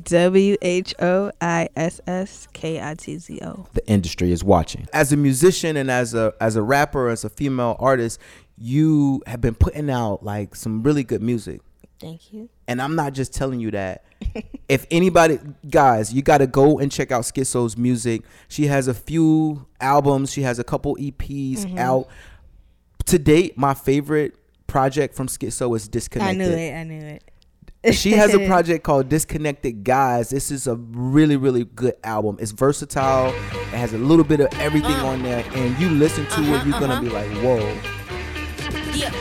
[0.05, 3.67] W H O I S S K I T Z O.
[3.73, 4.87] the industry is watching.
[4.93, 8.19] As a musician and as a as a rapper, as a female artist,
[8.59, 11.61] you have been putting out like some really good music.
[11.99, 12.49] Thank you.
[12.69, 14.05] And I'm not just telling you that.
[14.69, 15.39] if anybody
[15.71, 18.23] guys, you got to go and check out Skitzo's music.
[18.49, 21.79] She has a few albums, she has a couple EPs Mm-hmm.
[21.79, 22.09] out.
[23.07, 24.35] To date, my favorite
[24.67, 26.41] project from Skitzo is Disconnected.
[26.43, 26.75] I knew it.
[26.75, 27.19] I knew
[27.85, 27.93] it.
[27.95, 30.31] she has a project called Disconnected Guys.
[30.31, 32.37] This is a really, really good album.
[32.41, 33.29] It's versatile.
[33.29, 36.81] It has a little bit of everything on there, and you listen to it, you're
[36.81, 37.79] gonna be like, "Whoa!"
[38.97, 39.13] Yeah.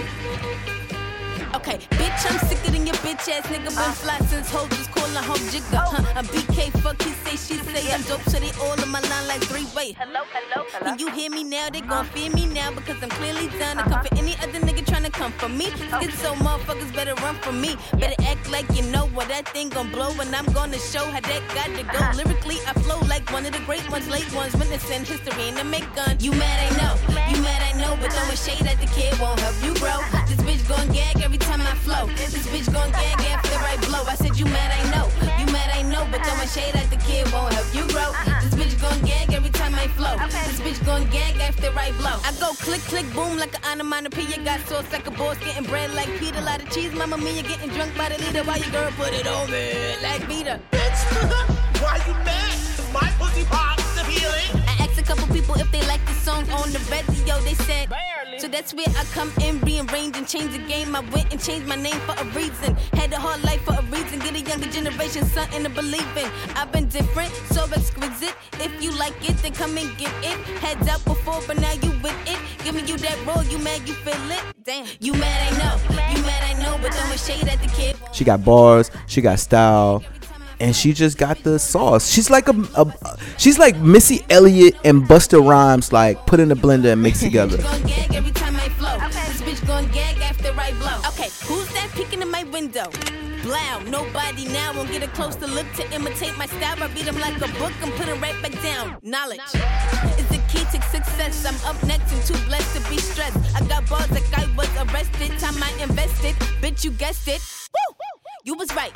[1.53, 3.73] Okay, bitch, I'm sicker your bitch ass nigga.
[3.73, 3.97] Been ah.
[3.97, 5.81] fly since hoes just calling home jigger.
[5.81, 5.97] Oh.
[5.97, 6.21] Huh?
[6.21, 9.27] A BK fuck, he say, she say I'm dope, so they all in my line
[9.27, 9.93] like three way.
[9.93, 10.91] Hello, hello, hello.
[10.91, 13.83] When you hear me now, they gon' fear me now because I'm clearly done to
[13.83, 13.89] uh-huh.
[13.89, 15.67] come for any other nigga tryna come for me.
[15.93, 15.99] Oh.
[15.99, 17.75] Get so motherfuckers better run from me.
[17.97, 21.21] Better act like you know what that thing gon' blow, and I'm gonna show how
[21.21, 21.97] that got to go.
[21.97, 22.17] Uh-huh.
[22.17, 25.63] Lyrically, I flow like one of the great ones, late ones, witnessing history in the
[25.63, 26.17] make gun.
[26.19, 26.57] You mad?
[26.65, 26.93] I know,
[27.31, 27.61] you mad?
[27.61, 29.99] I know, but throwing shade at the kid won't help you grow.
[30.29, 32.05] This bitch gon' gag every time I flow.
[32.15, 34.03] This bitch gon' gag after I blow.
[34.03, 34.69] I said you mad?
[34.79, 35.05] I know,
[35.39, 35.69] you mad?
[35.73, 38.11] I know, but throwing shade at the kid won't help you grow.
[38.43, 40.15] This bitch gon' gag every time I flow.
[40.49, 42.17] This bitch gon' gag after I blow.
[42.27, 44.43] I go click, click, boom like an onomatopoeia.
[44.43, 46.41] Got sauce like a boss, getting bread like Peter.
[46.41, 48.43] Lot of cheese, mama mia, getting drunk by the leader.
[48.43, 50.59] While your girl put it on me like Peter.
[50.71, 50.99] Bitch,
[51.81, 52.53] why you mad?
[52.75, 54.51] 'Cause my pussy pops appealing.
[54.67, 57.39] I asked a couple people if they like the song on the radio.
[57.47, 57.87] They said,
[58.37, 60.95] so that's where I come in, rearrange and change the game.
[60.95, 62.75] I went and changed my name for a reason.
[62.93, 64.19] Had a hard life for a reason.
[64.19, 66.29] Get a younger generation something to believe in.
[66.55, 68.35] I've been different, so exquisite.
[68.59, 70.37] If you like it, then come and get it.
[70.59, 72.39] Heads up before, but now you with it.
[72.63, 74.43] Giving you that roll, you mad, you feel it.
[74.63, 75.75] Damn, you mad, I know.
[76.15, 77.95] You mad, I know, but throwing shade at the kid.
[78.11, 78.91] She got bars.
[79.07, 80.03] She got style.
[80.59, 82.09] And she just got the sauce.
[82.09, 86.55] She's like a, a she's like Missy Elliott and Busta Rhymes, like put in a
[86.55, 87.57] blender and mix together.
[87.57, 88.97] Gon' gag every time I flow.
[89.09, 90.97] This bitch gon' gag after I blow.
[91.09, 92.89] Okay, who's that peeking in my window?
[93.43, 96.81] Blow, nobody now won't get a closer look to imitate my style.
[96.81, 98.97] I read them like a book and put it right back down.
[99.03, 99.41] Knowledge
[100.17, 101.45] is the key to success.
[101.45, 103.37] I'm up next and too blessed to be stressed.
[103.55, 105.37] I got balls like I was arrested.
[105.37, 107.41] Time I invested, bitch, you guessed it.
[107.71, 108.04] Woo!
[108.45, 108.95] You was right.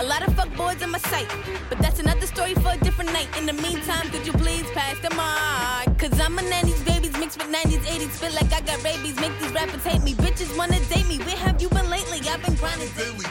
[0.00, 1.34] A lot of fuck boys on my site,
[1.70, 3.26] but that's another story for a different night.
[3.38, 5.98] In the meantime, could you please pass the mic?
[5.98, 8.10] Cause I'm a 90s babies mixed with 90s, 80s.
[8.20, 10.12] Feel like I got rabies, make these rappers hate me.
[10.12, 11.16] Bitches wanna date me.
[11.16, 12.20] Where have you been lately?
[12.28, 13.24] I've been grinding daily.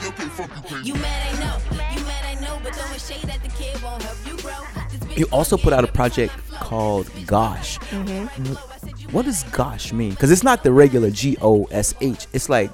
[0.84, 1.58] You mad, I know.
[1.96, 5.16] You mad, I know, but throwing shade at the kid won't help you grow.
[5.16, 6.68] You also put out a project every time I flow.
[6.68, 7.78] called Gosh.
[7.92, 9.12] Mm-hmm.
[9.12, 10.10] What does Gosh mean?
[10.10, 12.26] Because it's not the regular G O S H.
[12.34, 12.72] It's like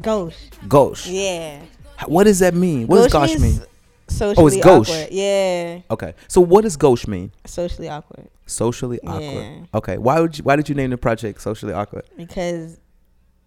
[0.00, 0.58] Ghost.
[0.68, 1.06] Gosh.
[1.06, 1.62] Yeah.
[2.06, 2.86] What does that mean?
[2.86, 3.60] What does Gosh mean?
[4.08, 4.90] Socially oh, gauche.
[4.90, 5.08] awkward.
[5.12, 5.80] Yeah.
[5.90, 6.14] Okay.
[6.28, 7.30] So what does Gauche mean?
[7.46, 8.28] Socially awkward.
[8.46, 9.22] Socially awkward.
[9.22, 9.64] Yeah.
[9.74, 9.98] Okay.
[9.98, 12.04] Why would you, why did you name the project Socially Awkward?
[12.16, 12.80] because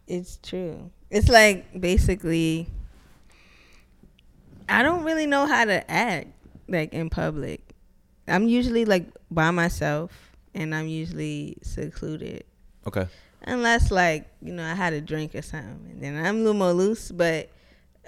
[0.07, 0.89] it's true.
[1.09, 2.67] It's like basically
[4.69, 6.27] I don't really know how to act
[6.67, 7.61] like in public.
[8.27, 10.11] I'm usually like by myself
[10.53, 12.45] and I'm usually secluded.
[12.87, 13.07] Okay.
[13.45, 15.87] Unless like, you know, I had a drink or something.
[15.91, 17.49] And then I'm a little more loose, but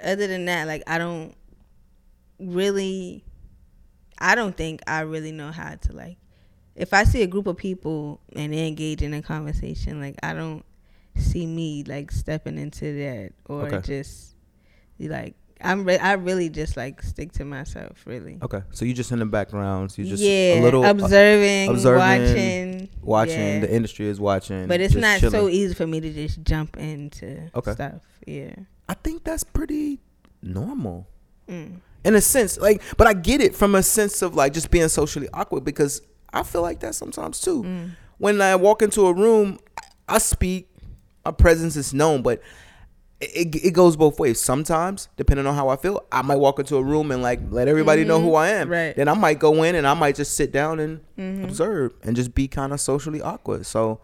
[0.03, 1.35] other than that, like I don't
[2.39, 3.23] really
[4.19, 6.17] I don't think I really know how to like
[6.75, 10.33] if I see a group of people and they engage in a conversation, like I
[10.33, 10.63] don't
[11.15, 13.81] see me like stepping into that or Okay.
[13.81, 14.35] just
[14.97, 18.37] be like I'm re- I really just like stick to myself really.
[18.41, 18.61] Okay.
[18.71, 19.91] So you just in the background.
[19.91, 23.39] so You just yeah, a little uh, observing, observing, watching, watching.
[23.39, 23.59] yeah.
[23.61, 24.67] The industry is watching.
[24.67, 27.71] but it's not so easy for me to just jump into Okay.
[27.71, 28.01] stuff.
[28.27, 28.53] Yeah.
[28.89, 29.99] I think that's pretty
[30.41, 31.07] normal.
[31.47, 31.79] Mm.
[32.03, 34.87] in a sense like but i get it from a sense of like just being
[34.87, 36.01] socially awkward because
[36.33, 37.91] i feel like that sometimes too Mm.
[38.17, 39.59] when i walk into a room
[40.09, 40.67] i speak
[41.23, 42.41] my presence is known but
[43.33, 46.75] it, it goes both ways sometimes depending on how i feel i might walk into
[46.77, 48.71] a room and like let everybody know who i am Mm-hmm.
[48.73, 48.95] Right.
[48.95, 51.45] then i might go in and i might just sit down and Mm-hmm.
[51.45, 53.99] observe and just be kind of socially awkward so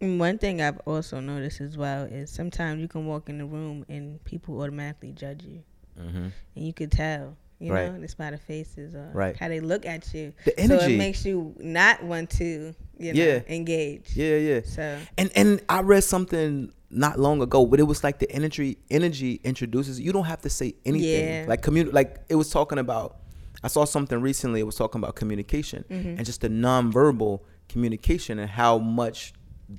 [0.00, 3.84] one thing I've also noticed as well is sometimes you can walk in the room
[3.88, 5.62] and people automatically judge you,
[5.98, 7.92] and you could tell, you Right.
[7.92, 9.36] know, just by the faces or Right.
[9.36, 10.32] how they look at you.
[10.46, 10.94] The So energy.
[10.94, 13.40] it makes you not want to, you know, Yeah.
[13.46, 14.16] engage.
[14.16, 18.18] yeah yeah So And and I read something not long ago, but it was like
[18.18, 20.00] the energy energy introduces.
[20.00, 21.24] You don't have to say anything.
[21.26, 21.44] Yeah.
[21.48, 23.16] Like commun like it was talking about.
[23.62, 24.60] I saw something recently.
[24.60, 26.08] It was talking about communication Mm-hmm.
[26.16, 29.32] and just the nonverbal communication and how much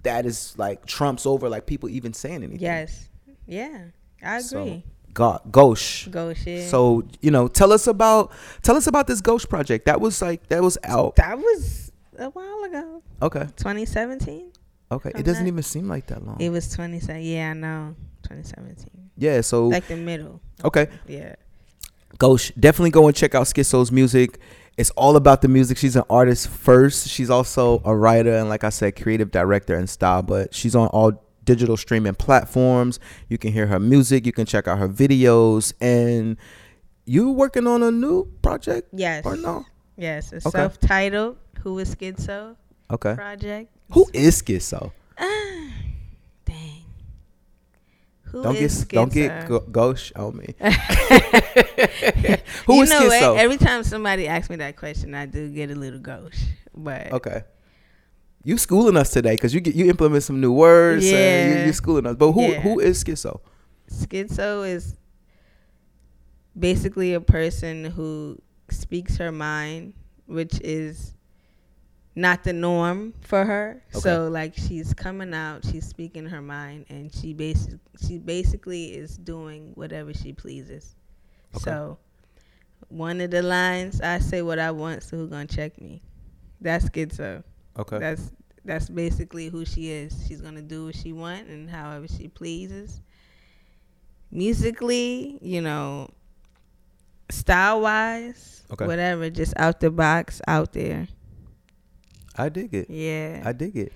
[0.03, 2.59] that is like trumps over like people even saying anything.
[2.59, 3.09] yes,
[3.45, 3.85] yeah,
[4.23, 4.83] I So, agree.
[5.13, 6.07] Go- Gauche.
[6.07, 6.69] Go shit.
[6.69, 9.85] So you know, tell us about tell us about this Ghost project.
[9.87, 11.15] That was like that was out.
[11.17, 13.47] that was a while ago, Okay.
[13.57, 14.51] 2017.
[14.91, 15.11] Okay.
[15.15, 16.37] It doesn't that- even seem like that long.
[16.39, 17.21] It was 27.
[17.21, 19.09] Yeah, I know, 2017.
[19.17, 19.41] yeah.
[19.41, 20.41] So Like the middle.
[20.65, 20.87] okay.
[21.07, 21.35] Yeah.
[22.17, 24.39] Ghost, definitely go and check out Skitzo's music.
[24.77, 25.77] It's all about the music.
[25.77, 27.07] She's an artist first.
[27.07, 30.21] She's also a writer and, like I said, creative director and style.
[30.21, 32.99] But she's on all digital streaming platforms.
[33.27, 34.25] You can hear her music.
[34.25, 35.73] You can check out her videos.
[35.81, 36.37] And
[37.05, 38.89] you working on a new project?
[38.93, 39.25] Yes.
[39.25, 39.65] Or no?
[39.97, 40.49] Yes, a Okay.
[40.51, 42.55] self-titled "Who is Skitzo"
[42.91, 43.13] Okay.
[43.15, 43.69] project.
[43.91, 44.91] Who is Skitzo?
[45.17, 45.69] Ah,
[46.45, 46.83] dang.
[48.23, 49.47] Who don't is get don't get Skitzo?
[49.47, 50.55] go- gauche on me.
[52.65, 53.37] Who you is know what?
[53.37, 56.39] Every time somebody asks me that question, I do get a little gauche.
[56.75, 57.43] But Okay.
[58.43, 61.05] You schooling us today because you get you implement some new words.
[61.09, 61.47] Yeah.
[61.59, 62.15] you, you're schooling us.
[62.15, 62.61] But who Yeah.
[62.61, 63.39] who is skitzo?
[63.91, 64.95] skitzo is
[66.57, 68.37] basically a person who
[68.69, 69.93] speaks her mind,
[70.25, 71.13] which is
[72.15, 73.81] not the norm for her.
[73.91, 79.17] So like she's coming out, she's speaking her mind, and she basic she basically is
[79.17, 80.95] doing whatever she pleases.
[81.55, 81.63] Okay.
[81.63, 81.97] So
[82.89, 86.01] one of the lines, I say what I want, so who gonna check me?
[86.59, 87.43] That's skitzo.
[87.77, 87.99] Okay.
[87.99, 88.31] That's
[88.65, 90.25] that's basically who she is.
[90.27, 93.01] She's gonna do what she want and however she pleases.
[94.29, 96.09] Musically, you know,
[97.29, 98.85] style wise, Okay.
[98.85, 101.07] whatever, just out the box, out there.
[102.37, 102.89] I dig it.
[102.89, 103.41] Yeah.
[103.45, 103.93] I dig it.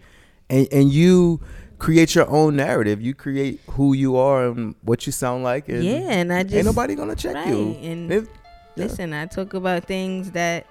[0.50, 1.41] And and you
[1.80, 3.02] create your own narrative.
[3.02, 5.67] You create who you are and what you sound like.
[5.69, 7.71] And yeah, and I just ain't nobody gonna check you.
[7.82, 8.28] And If-
[8.76, 10.65] listen, I talk about things that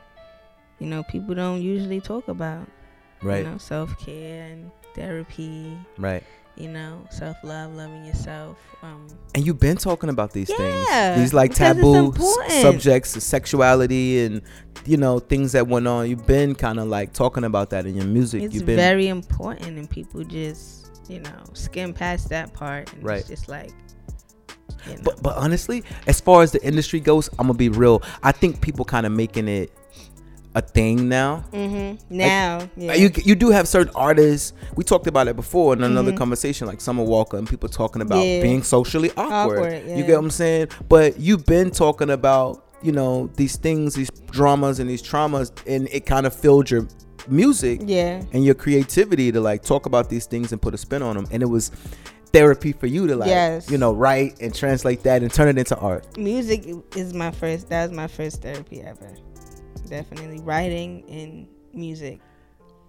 [0.79, 2.68] you know people don't usually talk about.
[3.22, 3.44] right.
[3.44, 5.77] You know, self care and therapy.
[5.98, 6.22] Right.
[6.57, 8.57] You know, self love, loving yourself.
[8.83, 10.57] Um, And you've been talking about these Yeah,
[11.14, 12.53] things, these like taboo s- important.
[12.62, 14.40] subjects, sexuality, and
[14.87, 16.09] you know things that went on.
[16.09, 18.43] You've been kind of like talking about that in your music.
[18.43, 22.93] it's You've been very important, and people just you know skim past that part.
[22.93, 23.19] And Right.
[23.21, 23.73] It's just like.
[24.88, 25.01] You know.
[25.03, 28.03] But but honestly, as far as the industry goes, I'm gonna be real.
[28.23, 29.73] I think people kind of making it
[30.57, 31.45] a thing now.
[31.53, 31.97] mm-hmm.
[32.17, 32.95] Now, yeah.
[32.95, 34.53] You you do have certain artists.
[34.77, 36.17] We talked about it before in another Mhm.
[36.19, 38.40] conversation, like Summer Walker, and people talking about Yeah.
[38.43, 39.59] being socially awkward.
[39.59, 40.69] Awkward, You get what I'm saying?
[40.88, 45.88] But you've been talking about you know these things, these dramas and these traumas, and
[45.90, 46.87] it kind of filled your
[47.27, 48.21] music yeah.
[48.35, 51.27] and your creativity to like talk about these things and put a spin on them.
[51.31, 51.71] And it was
[52.33, 53.71] therapy for you to like Yes.
[53.71, 56.19] you know write and translate that and turn it into art.
[56.19, 57.71] Music is my first.
[57.71, 59.09] That was my first therapy ever.
[59.88, 62.20] Definitely writing and music.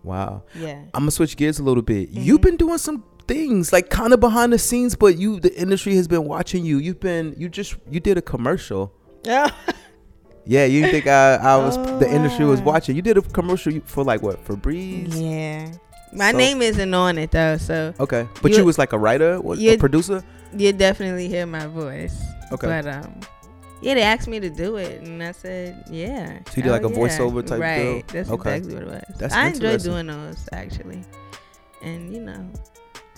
[0.03, 0.43] Wow.
[0.55, 0.81] Yeah.
[0.93, 2.11] I'm gonna switch gears a little bit.
[2.11, 2.21] Mm-hmm.
[2.21, 5.95] You've been doing some things like kind of behind the scenes, but you the industry
[5.95, 6.77] has been watching you.
[6.77, 8.93] You've been you just you did a commercial.
[9.23, 9.49] Yeah.
[10.47, 12.95] Yeah, you think I, I was Oh, the industry was watching.
[12.95, 15.11] You did a commercial for like what Febreze?
[15.19, 15.71] yeah.
[16.13, 18.99] My So- name isn't on it though, so Okay, but you, You- was like a
[18.99, 20.23] writer, what, a producer.
[20.55, 22.15] you definitely hear my voice.
[22.51, 22.67] Okay.
[22.67, 23.19] But um,
[23.81, 26.39] yeah, they asked me to do it, and I said, yeah.
[26.47, 26.95] So you did hell like a yeah.
[26.97, 28.07] voiceover type right.
[28.07, 28.23] deal?
[28.23, 28.55] That's Okay.
[28.57, 29.17] exactly what it was.
[29.17, 31.03] That's I enjoy doing those actually,
[31.81, 32.49] and you know,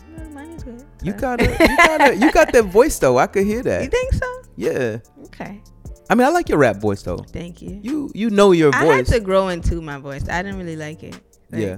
[0.10, 0.84] you know, the money's good.
[1.04, 1.60] You got it.
[1.60, 2.18] You got it.
[2.20, 3.18] You got that voice though.
[3.18, 3.84] I could hear that.
[3.84, 4.42] You think so?
[4.56, 4.98] Yeah.
[5.26, 5.62] Okay.
[6.10, 7.18] I mean, I like your rap voice though.
[7.18, 7.80] Thank you.
[7.84, 8.82] You you know your voice.
[8.82, 10.28] I had to grow into my voice.
[10.30, 11.14] I didn't really like it.
[11.52, 11.78] Like, Yeah.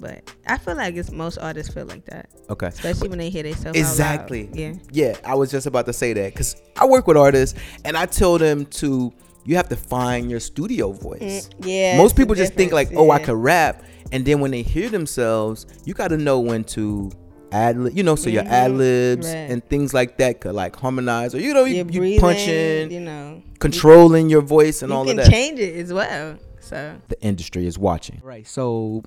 [0.00, 2.68] But I feel like it's most artists feel like that, Okay.
[2.68, 3.78] especially when they hear themselves.
[3.78, 4.48] Exactly.
[4.52, 4.74] Yeah.
[4.90, 8.06] Yeah, I was just about to say that because I work with artists and I
[8.06, 9.12] tell them to
[9.44, 11.48] you have to find your studio voice.
[11.48, 11.96] Mm, yeah.
[11.96, 13.24] Most people just think like, difference, oh, I yeah.
[13.26, 17.10] could rap, and then when they hear themselves, you got to know when to
[17.52, 19.34] ad lib, you know, so your Mhm, ad libs right.
[19.50, 22.90] and things like that could like harmonize, or you know, you, You're you breathing, punching,
[22.92, 25.26] you know, controlling your voice and you all can of that.
[25.26, 26.36] You can change it as well.
[26.60, 28.20] So The industry is watching.
[28.22, 28.46] Right.
[28.46, 29.02] So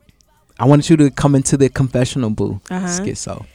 [0.60, 2.72] I wanted you to come into the confessional booth.
[2.72, 2.88] Uh-huh.
[2.88, 3.46] Skitzo.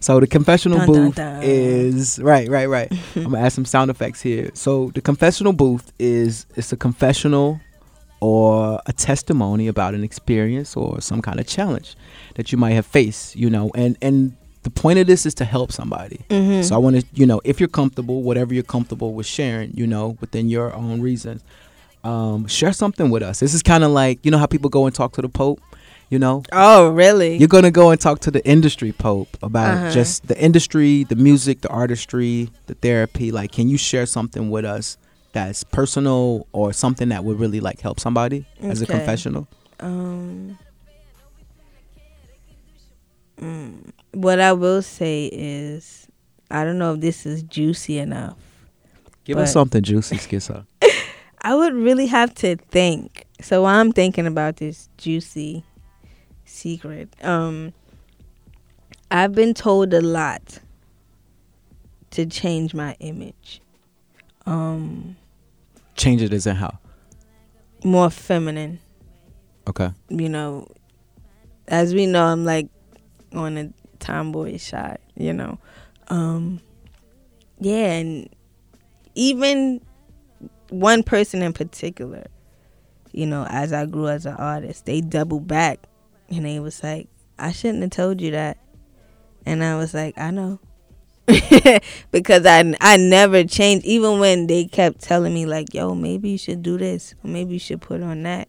[0.00, 1.42] So the confessional Dun, dun, booth dun.
[1.42, 2.92] is right, right, right.
[3.16, 4.50] I'm gonna add some sound effects here.
[4.52, 7.60] So the confessional booth is it's a confessional
[8.20, 11.96] or a testimony about an experience or some kind of challenge
[12.34, 15.44] that you might have faced, you know, and and the point of this is to
[15.44, 16.20] help somebody.
[16.28, 16.62] Mm-hmm.
[16.62, 19.86] So I want to, you know, if you're comfortable, whatever you're comfortable with sharing, you
[19.86, 21.42] know, within your own reasons,
[22.02, 23.40] um, share something with us.
[23.40, 25.60] This is kind of like, you know, how people go and talk to the Pope,
[26.14, 27.36] you know, oh, really?
[27.38, 29.90] you're gonna go and talk to the industry Pope about Uh-huh.
[29.90, 33.32] just the industry, the music, the artistry, the therapy.
[33.32, 34.96] Like, can you share something with us
[35.32, 39.48] that's personal or something that would really like help somebody as a confessional?
[39.80, 40.56] Um,
[43.40, 46.06] mm, what I will say is,
[46.48, 48.38] I don't know if this is juicy enough.
[49.24, 50.64] Give us something juicy, Skitzo.
[51.42, 53.26] I would really have to think.
[53.40, 55.64] So while I'm thinking about this juicy
[56.54, 57.72] secret, um,
[59.10, 60.60] I've been told a lot
[62.12, 63.60] to change my image.
[64.46, 65.16] Um,
[65.96, 66.78] Change it as in how?
[67.84, 68.80] more feminine.
[69.68, 69.92] Okay.
[70.08, 70.66] you know,
[71.68, 72.68] as we know, I'm like
[73.32, 75.58] on a tomboy side, you know.
[76.08, 76.60] Um,
[77.60, 78.28] yeah, and
[79.14, 79.80] even
[80.68, 82.26] one person in particular,
[83.12, 85.86] you know, as I grew as an artist, they double back
[86.36, 87.08] and he was like,
[87.38, 88.58] I shouldn't have told you that.
[89.46, 90.60] And I was like, I know.
[92.10, 96.36] because I I never changed even when they kept telling me like, "Yo, maybe you
[96.38, 98.46] should do this, or maybe you should put on that,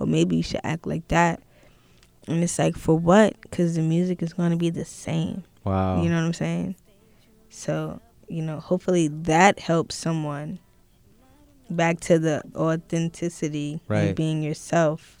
[0.00, 1.40] or maybe you should act like that."
[2.26, 3.40] And it's like, for what?
[3.42, 5.44] Because the music is going to be the same.
[5.62, 6.02] Wow.
[6.02, 6.74] You know what I'm saying?
[7.48, 10.58] So, you know, hopefully that helps someone
[11.70, 14.00] back to the authenticity Right.
[14.08, 15.18] and being yourself.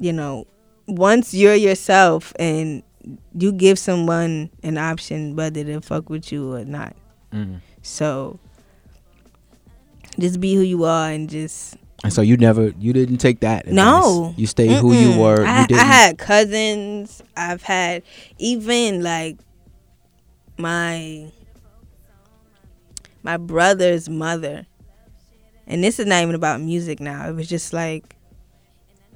[0.00, 0.46] You know,
[0.88, 2.82] once you're yourself and
[3.38, 6.96] you give someone an option whether to fuck with you or not.
[7.32, 7.60] Mm.
[7.82, 8.40] So
[10.18, 13.60] just be who you are and just And so you never, you didn't take that.
[13.66, 13.74] advice.
[13.74, 14.34] No.
[14.36, 15.44] You stayed who you were.
[15.46, 15.76] I, you.
[15.76, 17.22] I had cousins.
[17.36, 18.02] I've had
[18.38, 19.36] even like
[20.56, 21.30] my
[23.22, 24.66] my brother's mother.
[25.66, 27.28] And this is not even about music now.
[27.28, 28.16] It was just like,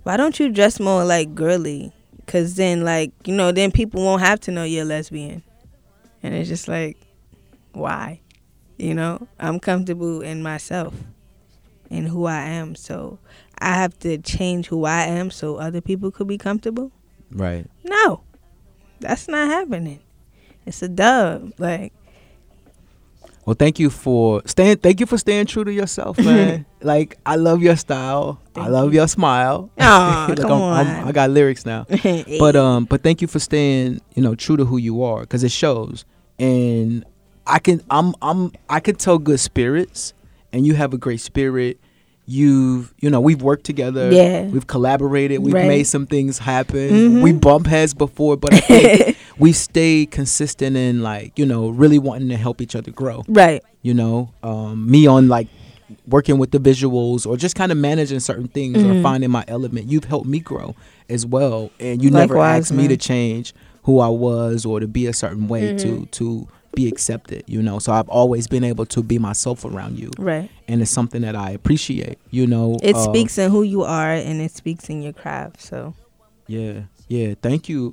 [0.03, 1.93] why don't you dress more like girly?
[2.27, 5.43] Cause then like you know then people won't have to know you're a lesbian.
[6.23, 6.97] And it's just like,
[7.73, 8.21] why?
[8.79, 10.95] You know, I'm comfortable in myself
[11.91, 12.75] and who I am.
[12.77, 13.19] So
[13.59, 16.93] I have to change who I am so other people could be comfortable.
[17.33, 17.67] right.
[17.85, 18.23] No,
[19.01, 20.01] that's not happening.
[20.65, 21.53] It's a dub.
[21.59, 21.93] Like,
[23.45, 24.76] Well, thank you for staying.
[24.78, 26.64] Thank you for staying true to yourself, man.
[26.80, 28.40] like I love your style.
[28.55, 29.01] I love you.
[29.01, 29.70] your smile.
[29.80, 31.09] Aw, Look, come I'm- I'm- on.
[31.09, 31.86] I got lyrics now.
[32.38, 35.43] but um, but thank you for staying, you know, true to who you are, because
[35.43, 36.05] it shows.
[36.38, 37.05] And
[37.47, 40.14] I can, I'm, I'm, I can tell good spirits,
[40.53, 41.78] and you have a great spirit.
[42.37, 44.11] You've, you know, we've worked together.
[44.11, 44.45] Yeah.
[44.45, 45.41] We've collaborated.
[45.41, 45.68] We've Right.
[45.68, 46.89] made some things happen.
[46.91, 47.22] Mhm.
[47.22, 51.99] We bump heads before, but I think we stay consistent in like, you know, really
[51.99, 53.62] wanting to help each other grow right.
[53.83, 55.49] you know um, me on like
[56.09, 59.03] working with the visuals or just kind of managing certain things or Mhm.
[59.03, 60.74] finding my element you've helped me grow
[61.11, 63.53] as well and you never Likewise, asked me to change
[63.83, 66.11] who i was or to be a certain way to Mhm.
[66.12, 70.11] to be accepted you know so i've always been able to be myself around you
[70.18, 70.51] Right.
[70.68, 74.12] and it's something that i appreciate you know It uh, speaks in who you are
[74.12, 75.61] and it speaks in your craft.
[75.61, 75.95] So,
[76.47, 77.93] yeah yeah thank you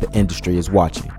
[0.00, 1.10] The industry is watching.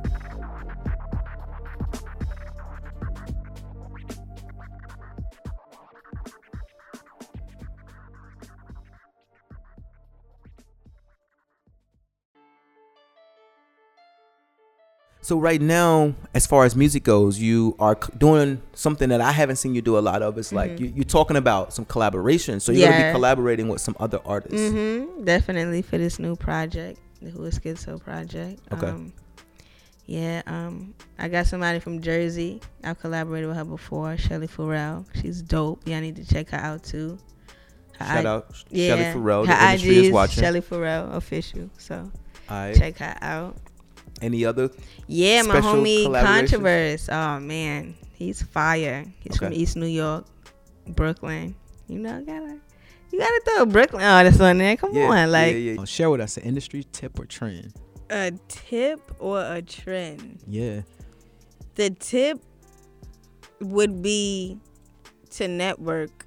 [15.32, 19.32] So right now, as far as music goes, you are c- doing something that I
[19.32, 20.38] haven't seen you do a lot of.
[20.38, 22.60] It's like you, you're talking about some collaboration.
[22.60, 23.10] So you're gonna Mm-hmm.
[23.12, 24.60] Be collaborating with some other artists.
[24.60, 28.60] mm-hmm, definitely for this new project, the Who is Skitzo project.
[28.74, 28.88] Okay.
[28.88, 29.14] Um,
[30.06, 32.60] yeah, um, I got somebody from Jersey.
[32.84, 35.06] I've collaborated with her before, Shelly Farrell.
[35.22, 35.88] She's dope.
[35.88, 37.18] Y'all need to check her out too.
[37.98, 39.46] Her Shout I- out Shelly Farrell.
[39.46, 40.44] Her The industry is watching.
[40.44, 41.70] Shelly Farrell official.
[41.78, 42.12] So
[42.50, 42.76] right.
[42.76, 43.56] check her out.
[44.22, 44.70] Any other?
[45.08, 46.50] Yeah, my Special homie collaborations?
[46.50, 47.10] Controverse.
[47.12, 49.06] Oh man, he's fire.
[49.20, 50.26] He's from East New York,
[50.88, 51.56] Brooklyn.
[51.88, 52.60] You know, gotta
[53.12, 54.78] you gotta throw Brooklyn artists on there.
[54.78, 55.86] Come Yeah, on, like yeah, yeah.
[55.86, 57.74] Share with us an industry tip or trend
[58.10, 60.40] a tip or a trend.
[60.46, 60.82] yeah
[61.76, 62.40] The tip
[63.62, 64.60] would be
[65.32, 66.26] to network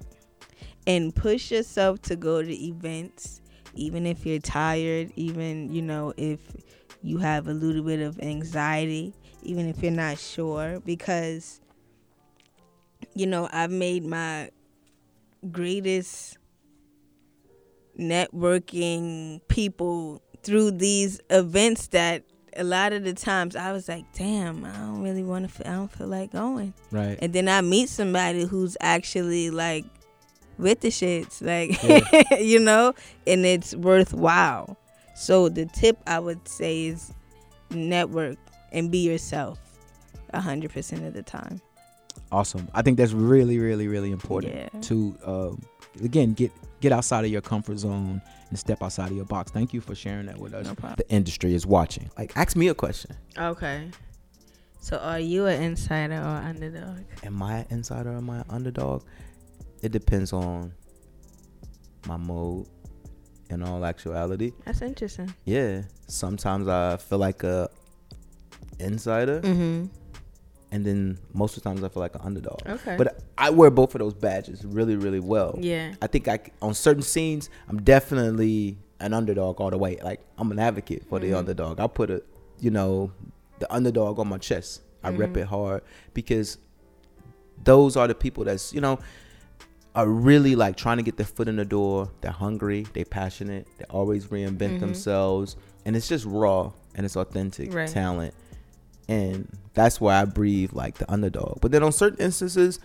[0.87, 3.41] and push yourself to go to events,
[3.75, 6.39] even if you're tired, even you know if
[7.05, 11.61] you have a little bit of anxiety, even if you're not sure, because
[13.13, 14.49] you know I've made my
[15.51, 16.37] greatest
[17.99, 22.23] networking people through these events that
[22.57, 25.69] a lot of the times I was like, damn, I don't really want to.
[25.69, 26.73] I don't feel like going.
[26.91, 29.85] right And then I meet somebody who's actually like
[30.57, 32.95] with the shits, like you know,
[33.27, 34.77] and it's worthwhile.
[35.15, 37.11] So the tip I would say is
[37.71, 38.37] network
[38.71, 39.59] and be yourself,
[40.31, 41.61] a hundred percent of the time.
[42.31, 44.69] awesome i think that's really really really important Yeah.
[44.81, 45.61] to um,
[46.03, 46.51] again get
[46.81, 49.95] get outside of your comfort zone and step outside of your box thank you for
[49.95, 50.95] sharing that with us No problem.
[50.97, 52.09] The industry is watching.
[52.17, 53.11] Like, ask me a question.
[53.37, 53.89] Okay.
[54.79, 56.99] So are you an insider or underdog?
[57.23, 59.03] Am I an insider or am I an underdog?
[59.81, 60.73] It depends on
[62.07, 62.67] my mode.
[63.49, 65.33] In all actuality, That's interesting.
[65.45, 65.83] yeah.
[66.07, 67.69] Sometimes I feel like a
[68.79, 69.85] insider, Mm-hmm.
[70.71, 72.59] and then most of the times I feel like an underdog.
[72.67, 72.95] Okay.
[72.97, 75.55] But I wear both of those badges really, really well.
[75.59, 75.93] yeah.
[76.01, 79.99] I think I on certain scenes I'm definitely an underdog all the way.
[80.03, 81.37] Like I'm an advocate for the Mhm.
[81.37, 81.79] underdog.
[81.79, 82.23] I put a
[82.59, 83.11] you know
[83.59, 84.81] the underdog on my chest.
[85.03, 85.37] I rep Mhm.
[85.41, 85.83] it hard
[86.13, 86.57] because
[87.63, 88.99] those are the people that's you know
[89.95, 92.11] are really like trying to get their foot in the door.
[92.21, 94.79] They're hungry, they're passionate, they always reinvent Mm-hmm.
[94.79, 97.87] themselves, and it's just raw and it's authentic Right.
[97.89, 98.33] talent.
[99.07, 101.61] And that's why I breathe like the underdog.
[101.61, 102.79] But then on certain instances,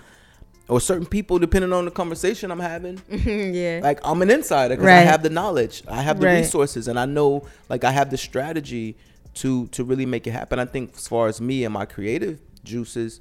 [0.69, 3.81] or certain people, depending on the conversation I'm having, yeah.
[3.83, 6.37] like I'm an insider because I have the knowledge, I have the Right.
[6.37, 8.97] resources, and I know like I have the strategy
[9.35, 10.59] to to really make it happen.
[10.61, 13.21] I think as far as me and my creative juices,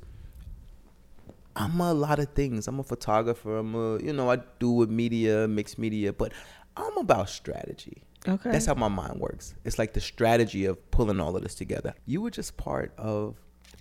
[1.59, 2.67] I'm a lot of things.
[2.67, 3.57] I'm a photographer.
[3.57, 6.31] I'm a you know I do with media, mixed media, but
[6.77, 8.01] I'm about strategy.
[8.27, 8.51] okay.
[8.51, 9.53] That's how my mind works.
[9.65, 11.93] It's like the strategy of pulling all of this together.
[12.05, 13.35] You were just part of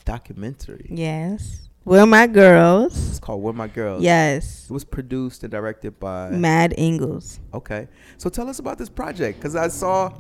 [0.05, 0.89] documentary.
[0.91, 1.65] yes.
[1.85, 2.93] We're my girls.
[3.09, 4.67] It's called "Where My Girls." Yes.
[4.69, 6.29] It was produced and directed by.
[6.31, 7.41] Mad Ingles.
[7.55, 7.89] Okay.
[8.19, 10.11] So tell us about this project because I saw.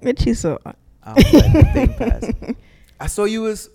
[0.00, 0.58] What you saw?
[1.16, 2.56] Thing.
[3.00, 3.68] I saw you as.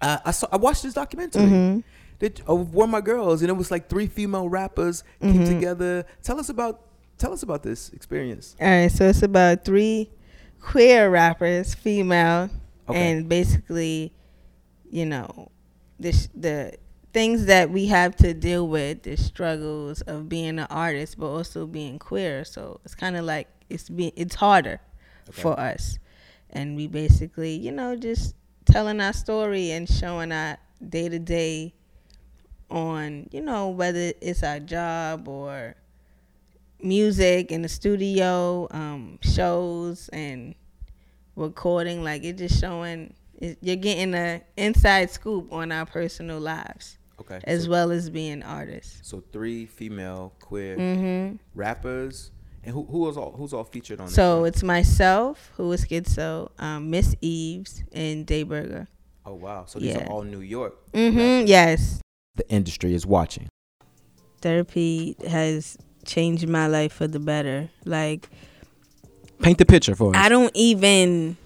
[0.00, 0.46] Uh, I saw.
[0.52, 1.42] I watched this documentary.
[1.42, 1.80] Mm-hmm.
[2.20, 5.32] That of Where My Girls, and it was like three female rappers Mm-hmm.
[5.32, 6.04] came together.
[6.22, 6.82] Tell us about.
[7.16, 8.54] Tell us about this experience.
[8.60, 10.10] All right, so it's about three
[10.60, 12.48] queer rappers, female,
[12.88, 13.10] Okay.
[13.12, 14.12] and basically,
[14.90, 15.50] you know,
[15.98, 16.74] the the
[17.12, 21.66] things that we have to deal with, the struggles of being an artist, but also
[21.66, 22.44] being queer.
[22.44, 24.80] So it's kind of like it's be it's harder
[25.30, 25.98] for us,
[26.50, 28.34] and we basically, you know, just
[28.70, 31.74] telling our story and showing our day to day
[32.70, 35.74] on, you know, whether it's our job or
[36.82, 40.54] music in the studio, um, shows and
[41.36, 42.04] recording.
[42.04, 47.40] Like it just showing it, you're getting a inside scoop on our personal lives Okay.
[47.44, 49.00] as so, well as being artists.
[49.08, 52.30] so three female queer hmm rappers,
[52.64, 54.14] and who who was all who's all featured on this?
[54.14, 58.86] So it's myself who is skitzo, um, Miss Eves, and Dayburger.
[59.24, 59.64] oh wow.
[59.66, 60.04] So these yeah.
[60.04, 60.74] are all New York.
[60.92, 62.00] Mm hmm Yes,
[62.36, 63.48] The industry is watching.
[64.40, 67.70] therapy has changed my life for the better.
[67.84, 68.28] Like
[69.42, 70.24] Paint the picture for us.
[70.24, 71.36] I don't even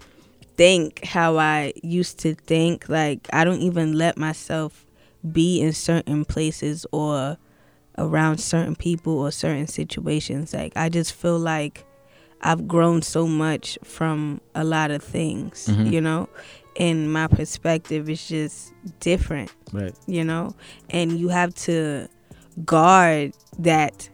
[0.56, 2.88] think how I used to think.
[2.88, 4.86] Like I don't even let myself
[5.30, 7.36] be in certain places or
[8.02, 10.52] around certain people or certain situations.
[10.54, 11.84] Like I just feel like
[12.40, 15.92] I've grown so much from a lot of things, Mhm.
[15.92, 16.28] you know?
[16.78, 19.94] And my perspective is just different right.
[20.06, 20.54] you know
[20.90, 22.08] and you have to
[22.64, 24.08] guard that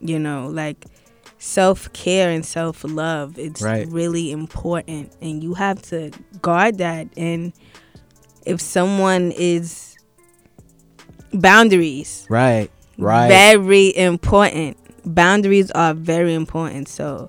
[0.00, 0.84] you know like
[1.38, 3.86] self-care and self-love it's Right.
[3.88, 6.10] really important and you have to
[6.42, 7.52] guard that and
[8.44, 9.96] if someone is
[11.32, 12.70] boundaries Right.
[12.98, 13.28] Right.
[13.28, 17.28] very important boundaries are very important so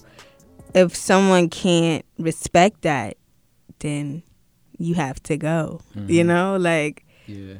[0.76, 3.18] if someone can't respect that
[3.80, 4.24] then
[4.78, 6.28] you have to go you Mhm.
[6.28, 7.56] know like Yeah.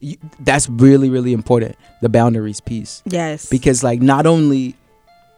[0.00, 1.76] You, that's really really important.
[2.02, 3.02] The boundaries piece.
[3.06, 4.74] yes because like not only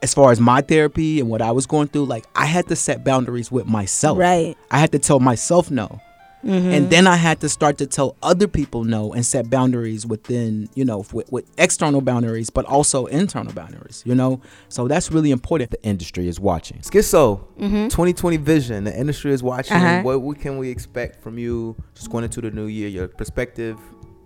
[0.03, 2.75] as far as my therapy and what I was going through, like I had to
[2.75, 4.17] set boundaries with myself.
[4.19, 4.55] Right.
[4.69, 5.99] I had to tell myself no.
[6.43, 6.71] Mhm.
[6.73, 10.69] And then I had to start to tell other people no and set boundaries within,
[10.75, 14.39] you know, with, with external boundaries, but also internal boundaries, you know?
[14.69, 15.71] So that's really important.
[15.71, 16.77] The industry is watching.
[16.81, 17.89] Skitzo, Mhm.
[17.89, 18.83] 2020 vision.
[18.83, 19.77] The industry is watching.
[19.77, 20.01] Uh-huh.
[20.03, 22.87] What, what can we expect from you just going into the new year?
[22.87, 23.77] Your perspective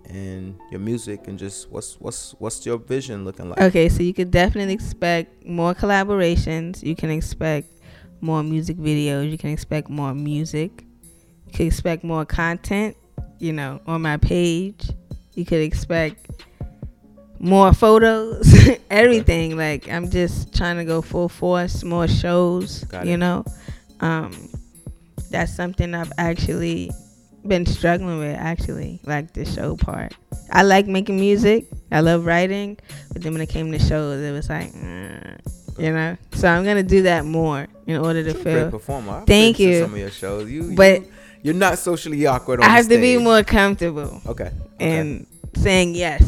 [0.08, 3.60] and your music, and just what's what's what's your vision looking like?
[3.60, 6.82] Okay, so you could definitely expect more collaborations.
[6.82, 7.68] You can expect
[8.20, 9.30] more music videos.
[9.30, 10.84] You can expect more music.
[11.54, 12.96] Could expect more content,
[13.38, 14.88] you know, on my page.
[15.34, 16.26] You could expect
[17.38, 18.52] more photos,
[18.90, 19.56] everything.
[19.56, 23.18] Like I'm just trying to go full force, more shows, Got you it.
[23.18, 23.44] know.
[24.00, 24.32] Um
[25.30, 26.90] that's something I've actually
[27.46, 30.14] been struggling with actually, like the show part.
[30.50, 31.64] I like making music.
[31.90, 32.78] I love writing,
[33.12, 35.36] but then when it came to shows, it was like, uh,
[35.82, 36.16] you know.
[36.34, 38.70] So I'm gonna do that more in order to You're a great feel.
[38.70, 39.24] performer.
[39.26, 39.80] Thank you.
[39.80, 41.12] Some of your shows, you, But- you
[41.42, 42.60] you're not socially awkward.
[42.60, 44.44] On I have to be more comfortable Okay.
[44.44, 44.52] okay.
[44.78, 45.26] and
[45.56, 46.22] saying yes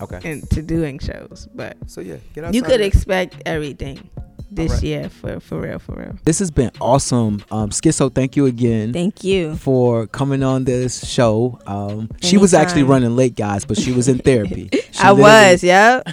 [0.00, 0.20] okay.
[0.24, 1.48] and to doing shows.
[1.54, 2.16] But So yeah,
[2.52, 4.08] you could expect everything
[4.50, 4.82] this Alright.
[4.84, 6.18] year for for real, for real.
[6.24, 7.42] This has been awesome.
[7.50, 8.92] Um, Skitzo, thank you again.
[8.92, 9.54] Thank you.
[9.56, 11.58] for coming on this show.
[11.66, 14.68] Um, she was actually running late, guys, but she was in therapy.
[14.92, 16.06] She I was, yep.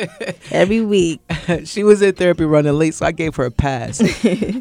[0.50, 1.20] Every week.
[1.64, 4.00] she was in therapy running late, so I gave her a pass.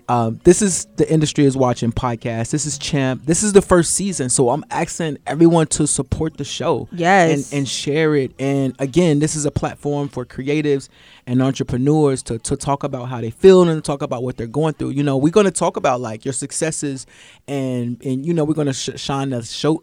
[0.09, 2.51] um, this is the industry is watching podcast.
[2.51, 3.25] This is Champ.
[3.25, 7.51] This is the first season, so I'm asking everyone to support the show Yes.
[7.51, 8.33] and and share it.
[8.39, 10.89] And again, this is a platform for creatives
[11.31, 14.73] and entrepreneurs to to talk about how they feel and talk about what they're going
[14.73, 14.89] through.
[14.89, 17.05] You know, we're going to talk about like your successes
[17.47, 19.81] and and you know we're going to sh- shine the show.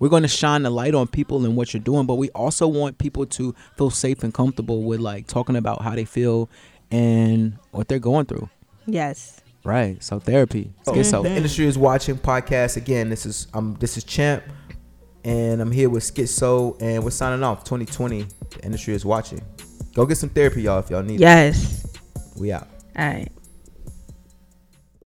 [0.00, 2.66] we're going to shine the light on people and what you're doing, but we also
[2.66, 6.50] want people to feel safe and comfortable with like talking about how they feel
[6.90, 8.48] and what they're going through.
[8.84, 9.40] Yes.
[9.62, 10.02] Right.
[10.02, 10.72] So therapy.
[10.84, 11.22] Skitzo.
[11.22, 13.08] The industry is watching podcast again.
[13.08, 14.42] This is um this is Champ,
[15.22, 17.62] and I'm here with Skitzo, and we're signing off.
[17.62, 18.26] 2020.
[18.50, 19.42] The industry is watching.
[19.94, 21.16] Go get some therapy, y'all, if y'all need.
[21.16, 21.20] it.
[21.20, 21.86] Yes.
[22.36, 22.68] We out.
[22.96, 23.28] All right.